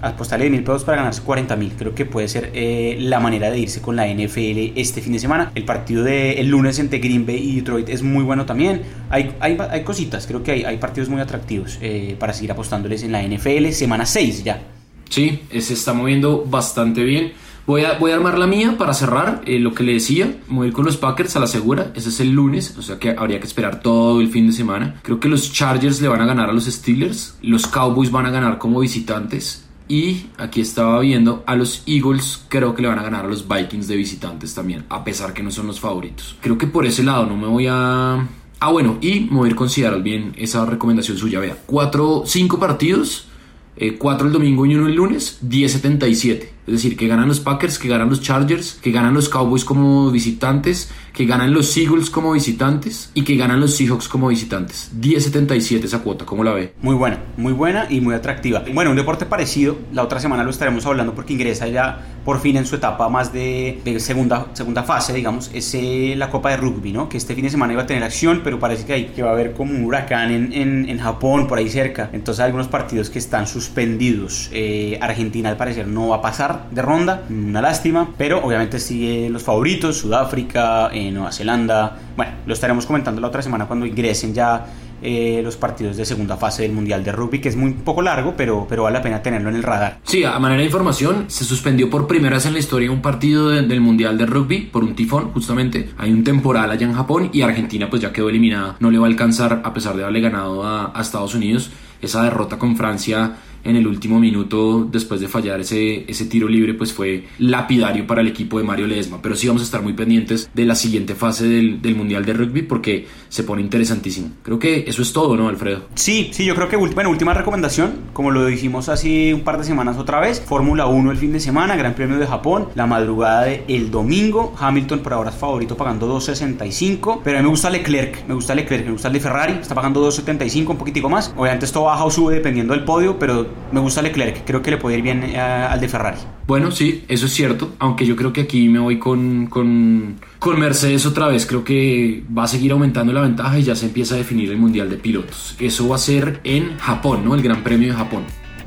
Apostarle 0.01 0.45
de 0.45 0.51
mil 0.51 0.63
pesos 0.63 0.83
para 0.83 0.97
ganarse 0.97 1.21
40 1.21 1.55
mil. 1.55 1.73
Creo 1.77 1.95
que 1.95 2.05
puede 2.05 2.27
ser 2.27 2.51
eh, 2.53 2.97
la 2.99 3.19
manera 3.19 3.51
de 3.51 3.59
irse 3.59 3.81
con 3.81 3.95
la 3.95 4.07
NFL 4.07 4.73
este 4.75 5.01
fin 5.01 5.13
de 5.13 5.19
semana. 5.19 5.51
El 5.55 5.65
partido 5.65 6.03
del 6.03 6.37
el 6.37 6.47
lunes 6.47 6.79
entre 6.79 6.99
Green 6.99 7.25
Bay 7.25 7.37
y 7.37 7.55
Detroit 7.57 7.89
es 7.89 8.03
muy 8.03 8.23
bueno 8.23 8.45
también. 8.45 8.81
Hay, 9.09 9.35
hay, 9.39 9.57
hay 9.69 9.83
cositas, 9.83 10.27
creo 10.27 10.43
que 10.43 10.51
hay, 10.51 10.63
hay 10.63 10.77
partidos 10.77 11.09
muy 11.09 11.21
atractivos 11.21 11.77
eh, 11.81 12.15
para 12.19 12.33
seguir 12.33 12.51
apostándoles 12.51 13.03
en 13.03 13.11
la 13.11 13.21
NFL. 13.23 13.69
Semana 13.71 14.05
6 14.05 14.43
ya. 14.43 14.61
Sí, 15.09 15.41
se 15.51 15.73
está 15.73 15.93
moviendo 15.93 16.45
bastante 16.45 17.03
bien. 17.03 17.33
Voy 17.67 17.85
a, 17.85 17.97
voy 17.99 18.11
a 18.11 18.15
armar 18.15 18.39
la 18.39 18.47
mía 18.47 18.75
para 18.77 18.93
cerrar 18.93 19.43
eh, 19.45 19.59
lo 19.59 19.73
que 19.73 19.83
le 19.83 19.93
decía. 19.93 20.35
Mover 20.47 20.73
con 20.73 20.85
los 20.85 20.97
Packers 20.97 21.35
a 21.35 21.39
la 21.39 21.47
segura. 21.47 21.91
Ese 21.95 22.09
es 22.09 22.19
el 22.19 22.31
lunes, 22.31 22.75
o 22.77 22.81
sea 22.81 22.97
que 22.97 23.11
habría 23.11 23.39
que 23.39 23.45
esperar 23.45 23.81
todo 23.81 24.19
el 24.19 24.29
fin 24.29 24.47
de 24.47 24.53
semana. 24.53 24.99
Creo 25.03 25.19
que 25.19 25.29
los 25.29 25.53
Chargers 25.53 26.01
le 26.01 26.07
van 26.07 26.21
a 26.21 26.25
ganar 26.25 26.49
a 26.49 26.53
los 26.53 26.65
Steelers. 26.65 27.37
Los 27.41 27.67
Cowboys 27.67 28.11
van 28.11 28.25
a 28.25 28.31
ganar 28.31 28.57
como 28.57 28.79
visitantes. 28.79 29.67
Y 29.91 30.27
aquí 30.37 30.61
estaba 30.61 31.01
viendo 31.01 31.43
a 31.45 31.57
los 31.57 31.83
Eagles, 31.85 32.45
creo 32.47 32.73
que 32.73 32.81
le 32.81 32.87
van 32.87 32.99
a 32.99 33.03
ganar 33.03 33.25
a 33.25 33.27
los 33.27 33.45
Vikings 33.45 33.89
de 33.89 33.97
visitantes 33.97 34.55
también, 34.55 34.85
a 34.87 35.03
pesar 35.03 35.33
que 35.33 35.43
no 35.43 35.51
son 35.51 35.67
los 35.67 35.81
favoritos. 35.81 36.37
Creo 36.39 36.57
que 36.57 36.65
por 36.65 36.85
ese 36.85 37.03
lado 37.03 37.25
no 37.25 37.35
me 37.35 37.47
voy 37.47 37.67
a... 37.69 38.25
Ah, 38.61 38.71
bueno, 38.71 38.99
y 39.01 39.27
me 39.29 39.35
voy 39.35 39.47
a 39.47 39.49
ir 39.49 39.55
con 39.57 39.69
Seattle, 39.69 40.01
bien, 40.01 40.31
esa 40.37 40.65
recomendación 40.65 41.17
suya. 41.17 41.41
Vea, 41.41 41.57
cuatro, 41.65 42.23
cinco 42.25 42.57
partidos, 42.57 43.27
eh, 43.75 43.97
cuatro 43.97 44.27
el 44.27 44.31
domingo 44.31 44.65
y 44.65 44.75
uno 44.75 44.87
el 44.87 44.95
lunes, 44.95 45.39
10.77. 45.43 46.47
Es 46.71 46.83
decir, 46.83 46.95
que 46.95 47.09
ganan 47.09 47.27
los 47.27 47.41
Packers, 47.41 47.77
que 47.77 47.89
ganan 47.89 48.09
los 48.09 48.21
Chargers, 48.21 48.79
que 48.81 48.91
ganan 48.91 49.13
los 49.13 49.27
Cowboys 49.27 49.65
como 49.65 50.09
visitantes, 50.09 50.89
que 51.13 51.25
ganan 51.25 51.53
los 51.53 51.75
Eagles 51.75 52.09
como 52.09 52.31
visitantes 52.31 53.11
y 53.13 53.23
que 53.23 53.35
ganan 53.35 53.59
los 53.59 53.75
Seahawks 53.75 54.07
como 54.07 54.29
visitantes. 54.29 54.89
10.77 54.97 55.83
esa 55.83 55.99
cuota, 55.99 56.25
¿cómo 56.25 56.45
la 56.45 56.53
ve? 56.53 56.73
Muy 56.81 56.95
buena, 56.95 57.19
muy 57.35 57.51
buena 57.51 57.87
y 57.89 57.99
muy 57.99 58.15
atractiva. 58.15 58.63
Bueno, 58.73 58.91
un 58.91 58.95
deporte 58.95 59.25
parecido, 59.25 59.77
la 59.91 60.03
otra 60.03 60.21
semana 60.21 60.45
lo 60.45 60.49
estaremos 60.49 60.85
hablando 60.85 61.13
porque 61.13 61.33
ingresa 61.33 61.67
ya 61.67 62.05
por 62.23 62.39
fin 62.39 62.55
en 62.55 62.65
su 62.65 62.75
etapa 62.75 63.09
más 63.09 63.33
de, 63.33 63.81
segunda, 63.99 64.47
segunda 64.53 64.83
fase, 64.83 65.11
digamos, 65.11 65.51
es 65.53 65.73
eh, 65.73 66.13
la 66.15 66.29
Copa 66.29 66.51
de 66.51 66.57
Rugby, 66.57 66.93
¿no? 66.93 67.09
Que 67.09 67.17
este 67.17 67.35
fin 67.35 67.43
de 67.43 67.49
semana 67.49 67.73
iba 67.73 67.81
a 67.81 67.85
tener 67.85 68.03
acción, 68.03 68.41
pero 68.43 68.59
parece 68.59 68.85
que, 68.85 68.93
hay, 68.93 69.05
que 69.07 69.23
va 69.23 69.31
a 69.31 69.33
haber 69.33 69.53
como 69.53 69.73
un 69.73 69.83
huracán 69.83 70.31
en, 70.31 70.53
en, 70.53 70.87
en 70.87 70.99
Japón, 70.99 71.47
por 71.47 71.57
ahí 71.57 71.69
cerca. 71.69 72.09
Entonces 72.13 72.39
hay 72.39 72.45
algunos 72.45 72.67
partidos 72.67 73.09
que 73.09 73.19
están 73.19 73.47
suspendidos. 73.47 74.49
Eh, 74.53 74.97
Argentina 75.01 75.49
al 75.49 75.57
parecer 75.57 75.87
no 75.87 76.09
va 76.09 76.17
a 76.17 76.21
pasar 76.21 76.60
de 76.69 76.81
ronda, 76.81 77.23
una 77.29 77.61
lástima, 77.61 78.09
pero 78.17 78.43
obviamente 78.43 78.79
sigue 78.79 79.29
los 79.29 79.43
favoritos, 79.43 79.97
Sudáfrica, 79.97 80.89
eh, 80.93 81.11
Nueva 81.11 81.31
Zelanda, 81.31 81.97
bueno, 82.15 82.33
lo 82.45 82.53
estaremos 82.53 82.85
comentando 82.85 83.21
la 83.21 83.27
otra 83.27 83.41
semana 83.41 83.65
cuando 83.65 83.85
ingresen 83.85 84.33
ya 84.33 84.65
eh, 85.03 85.41
los 85.43 85.57
partidos 85.57 85.97
de 85.97 86.05
segunda 86.05 86.37
fase 86.37 86.61
del 86.61 86.73
Mundial 86.73 87.03
de 87.03 87.11
Rugby, 87.11 87.39
que 87.39 87.49
es 87.49 87.55
muy 87.55 87.73
poco 87.73 88.03
largo, 88.03 88.35
pero, 88.37 88.67
pero 88.69 88.83
vale 88.83 88.99
la 88.99 89.01
pena 89.01 89.21
tenerlo 89.21 89.49
en 89.49 89.55
el 89.55 89.63
radar. 89.63 89.99
Sí, 90.03 90.23
a 90.23 90.37
manera 90.37 90.59
de 90.59 90.65
información, 90.65 91.25
se 91.27 91.43
suspendió 91.43 91.89
por 91.89 92.05
primera 92.05 92.35
vez 92.35 92.45
en 92.45 92.53
la 92.53 92.59
historia 92.59 92.91
un 92.91 93.01
partido 93.01 93.49
del 93.49 93.81
Mundial 93.81 94.17
de 94.19 94.27
Rugby 94.27 94.59
por 94.71 94.83
un 94.83 94.93
tifón, 94.93 95.31
justamente. 95.31 95.89
Hay 95.97 96.11
un 96.11 96.23
temporal 96.23 96.69
allá 96.69 96.85
en 96.85 96.93
Japón 96.93 97.31
y 97.33 97.41
Argentina 97.41 97.89
pues 97.89 98.03
ya 98.03 98.13
quedó 98.13 98.29
eliminada. 98.29 98.75
No 98.79 98.91
le 98.91 98.99
va 98.99 99.07
a 99.07 99.09
alcanzar, 99.09 99.61
a 99.63 99.73
pesar 99.73 99.95
de 99.95 100.03
haberle 100.03 100.21
ganado 100.21 100.63
a, 100.63 100.91
a 100.93 101.01
Estados 101.01 101.33
Unidos, 101.33 101.71
esa 101.99 102.23
derrota 102.23 102.59
con 102.59 102.75
Francia 102.75 103.37
en 103.63 103.75
el 103.75 103.87
último 103.87 104.19
minuto 104.19 104.87
después 104.91 105.21
de 105.21 105.27
fallar 105.27 105.59
ese, 105.59 106.09
ese 106.09 106.25
tiro 106.25 106.47
libre 106.47 106.73
pues 106.73 106.93
fue 106.93 107.25
lapidario 107.39 108.05
para 108.07 108.21
el 108.21 108.27
equipo 108.27 108.59
de 108.59 108.65
Mario 108.65 108.87
Ledesma. 108.87 109.21
Pero 109.21 109.35
sí 109.35 109.47
vamos 109.47 109.61
a 109.61 109.65
estar 109.65 109.81
muy 109.81 109.93
pendientes 109.93 110.49
de 110.53 110.65
la 110.65 110.75
siguiente 110.75 111.15
fase 111.15 111.47
del, 111.47 111.81
del, 111.81 111.95
Mundial 111.95 112.25
de 112.25 112.33
Rugby 112.33 112.63
porque 112.63 113.07
se 113.29 113.43
pone 113.43 113.61
interesantísimo. 113.61 114.31
Creo 114.43 114.59
que 114.59 114.85
eso 114.87 115.01
es 115.01 115.13
todo 115.13 115.35
¿no 115.35 115.47
Alfredo? 115.49 115.83
Sí, 115.95 116.29
sí 116.33 116.45
yo 116.45 116.55
creo 116.55 116.67
que 116.67 116.77
bueno, 116.77 117.09
última 117.09 117.33
recomendación 117.33 117.93
como 118.13 118.31
lo 118.31 118.45
dijimos 118.45 118.89
hace 118.89 119.33
un 119.33 119.41
par 119.41 119.57
de 119.57 119.63
semanas 119.63 119.97
otra 119.97 120.19
vez 120.19 120.41
Fórmula 120.41 120.87
1 120.87 121.11
el 121.11 121.17
fin 121.17 121.33
de 121.33 121.39
semana 121.39 121.75
Gran 121.75 121.93
Premio 121.93 122.17
de 122.17 122.25
Japón 122.25 122.69
la 122.75 122.87
madrugada 122.87 123.43
del 123.43 123.91
domingo 123.91 124.55
Hamilton 124.57 124.99
por 124.99 125.13
ahora 125.13 125.29
es 125.29 125.35
favorito 125.35 125.77
pagando 125.77 126.13
2.65 126.17 127.21
pero 127.23 127.37
a 127.37 127.41
mí 127.41 127.45
me 127.45 127.49
gusta 127.49 127.69
Leclerc 127.69 128.27
me 128.27 128.33
gusta 128.33 128.55
Leclerc 128.55 128.85
me 128.85 128.91
gusta 128.91 129.09
el 129.09 129.21
Ferrari 129.21 129.53
está 129.61 129.75
pagando 129.75 130.05
2.75 130.07 130.69
un 130.69 130.77
poquitico 130.77 131.09
más. 131.09 131.33
Obviamente 131.37 131.65
esto 131.65 131.83
baja 131.83 132.03
o 132.03 132.11
sube 132.11 132.35
dependiendo 132.35 132.73
del 132.73 132.83
podio 132.83 133.19
pero 133.19 133.47
me 133.71 133.79
gusta 133.79 134.01
Leclerc, 134.01 134.43
creo 134.45 134.61
que 134.61 134.71
le 134.71 134.77
puede 134.77 134.97
ir 134.97 135.03
bien 135.03 135.23
eh, 135.23 135.39
al 135.39 135.79
de 135.79 135.87
Ferrari. 135.87 136.17
Bueno, 136.47 136.71
sí, 136.71 137.05
eso 137.07 137.25
es 137.25 137.33
cierto, 137.33 137.75
aunque 137.79 138.05
yo 138.05 138.15
creo 138.15 138.33
que 138.33 138.41
aquí 138.41 138.67
me 138.67 138.79
voy 138.79 138.99
con, 138.99 139.47
con, 139.47 140.15
con, 140.39 140.59
Mercedes 140.59 141.05
otra 141.05 141.27
vez, 141.27 141.45
creo 141.45 141.63
que 141.63 142.23
va 142.37 142.43
a 142.43 142.47
seguir 142.47 142.71
aumentando 142.71 143.13
la 143.13 143.21
ventaja 143.21 143.57
y 143.59 143.63
ya 143.63 143.75
se 143.75 143.85
empieza 143.85 144.15
a 144.15 144.17
definir 144.17 144.51
el 144.51 144.57
Mundial 144.57 144.89
de 144.89 144.97
Pilotos. 144.97 145.55
Eso 145.59 145.87
va 145.87 145.95
a 145.95 145.99
ser 145.99 146.41
en 146.43 146.77
Japón, 146.77 147.23
¿no? 147.23 147.35
El 147.35 147.41
Gran 147.41 147.63
Premio 147.63 147.89
de 147.89 147.93
Japón. 147.93 148.23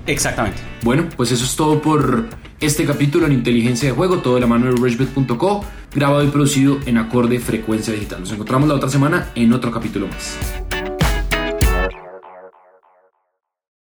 Exactamente. 0.06 0.58
Bueno, 0.82 1.08
pues 1.16 1.32
eso 1.32 1.44
es 1.44 1.56
todo 1.56 1.80
por 1.80 2.26
este 2.60 2.84
capítulo 2.84 3.26
en 3.26 3.32
Inteligencia 3.32 3.88
de 3.88 3.94
Juego, 3.94 4.18
todo 4.18 4.34
de 4.34 4.40
la 4.40 4.46
mano 4.46 4.66
de 4.66 4.72
Rushbet.co, 4.72 5.64
grabado 5.94 6.24
y 6.24 6.28
producido 6.28 6.78
en 6.86 6.98
acorde 6.98 7.38
frecuencia 7.40 7.92
digital. 7.92 8.20
Nos 8.20 8.32
encontramos 8.32 8.68
la 8.68 8.74
otra 8.74 8.88
semana 8.88 9.30
en 9.34 9.52
otro 9.52 9.70
capítulo 9.70 10.06
más. 10.06 10.63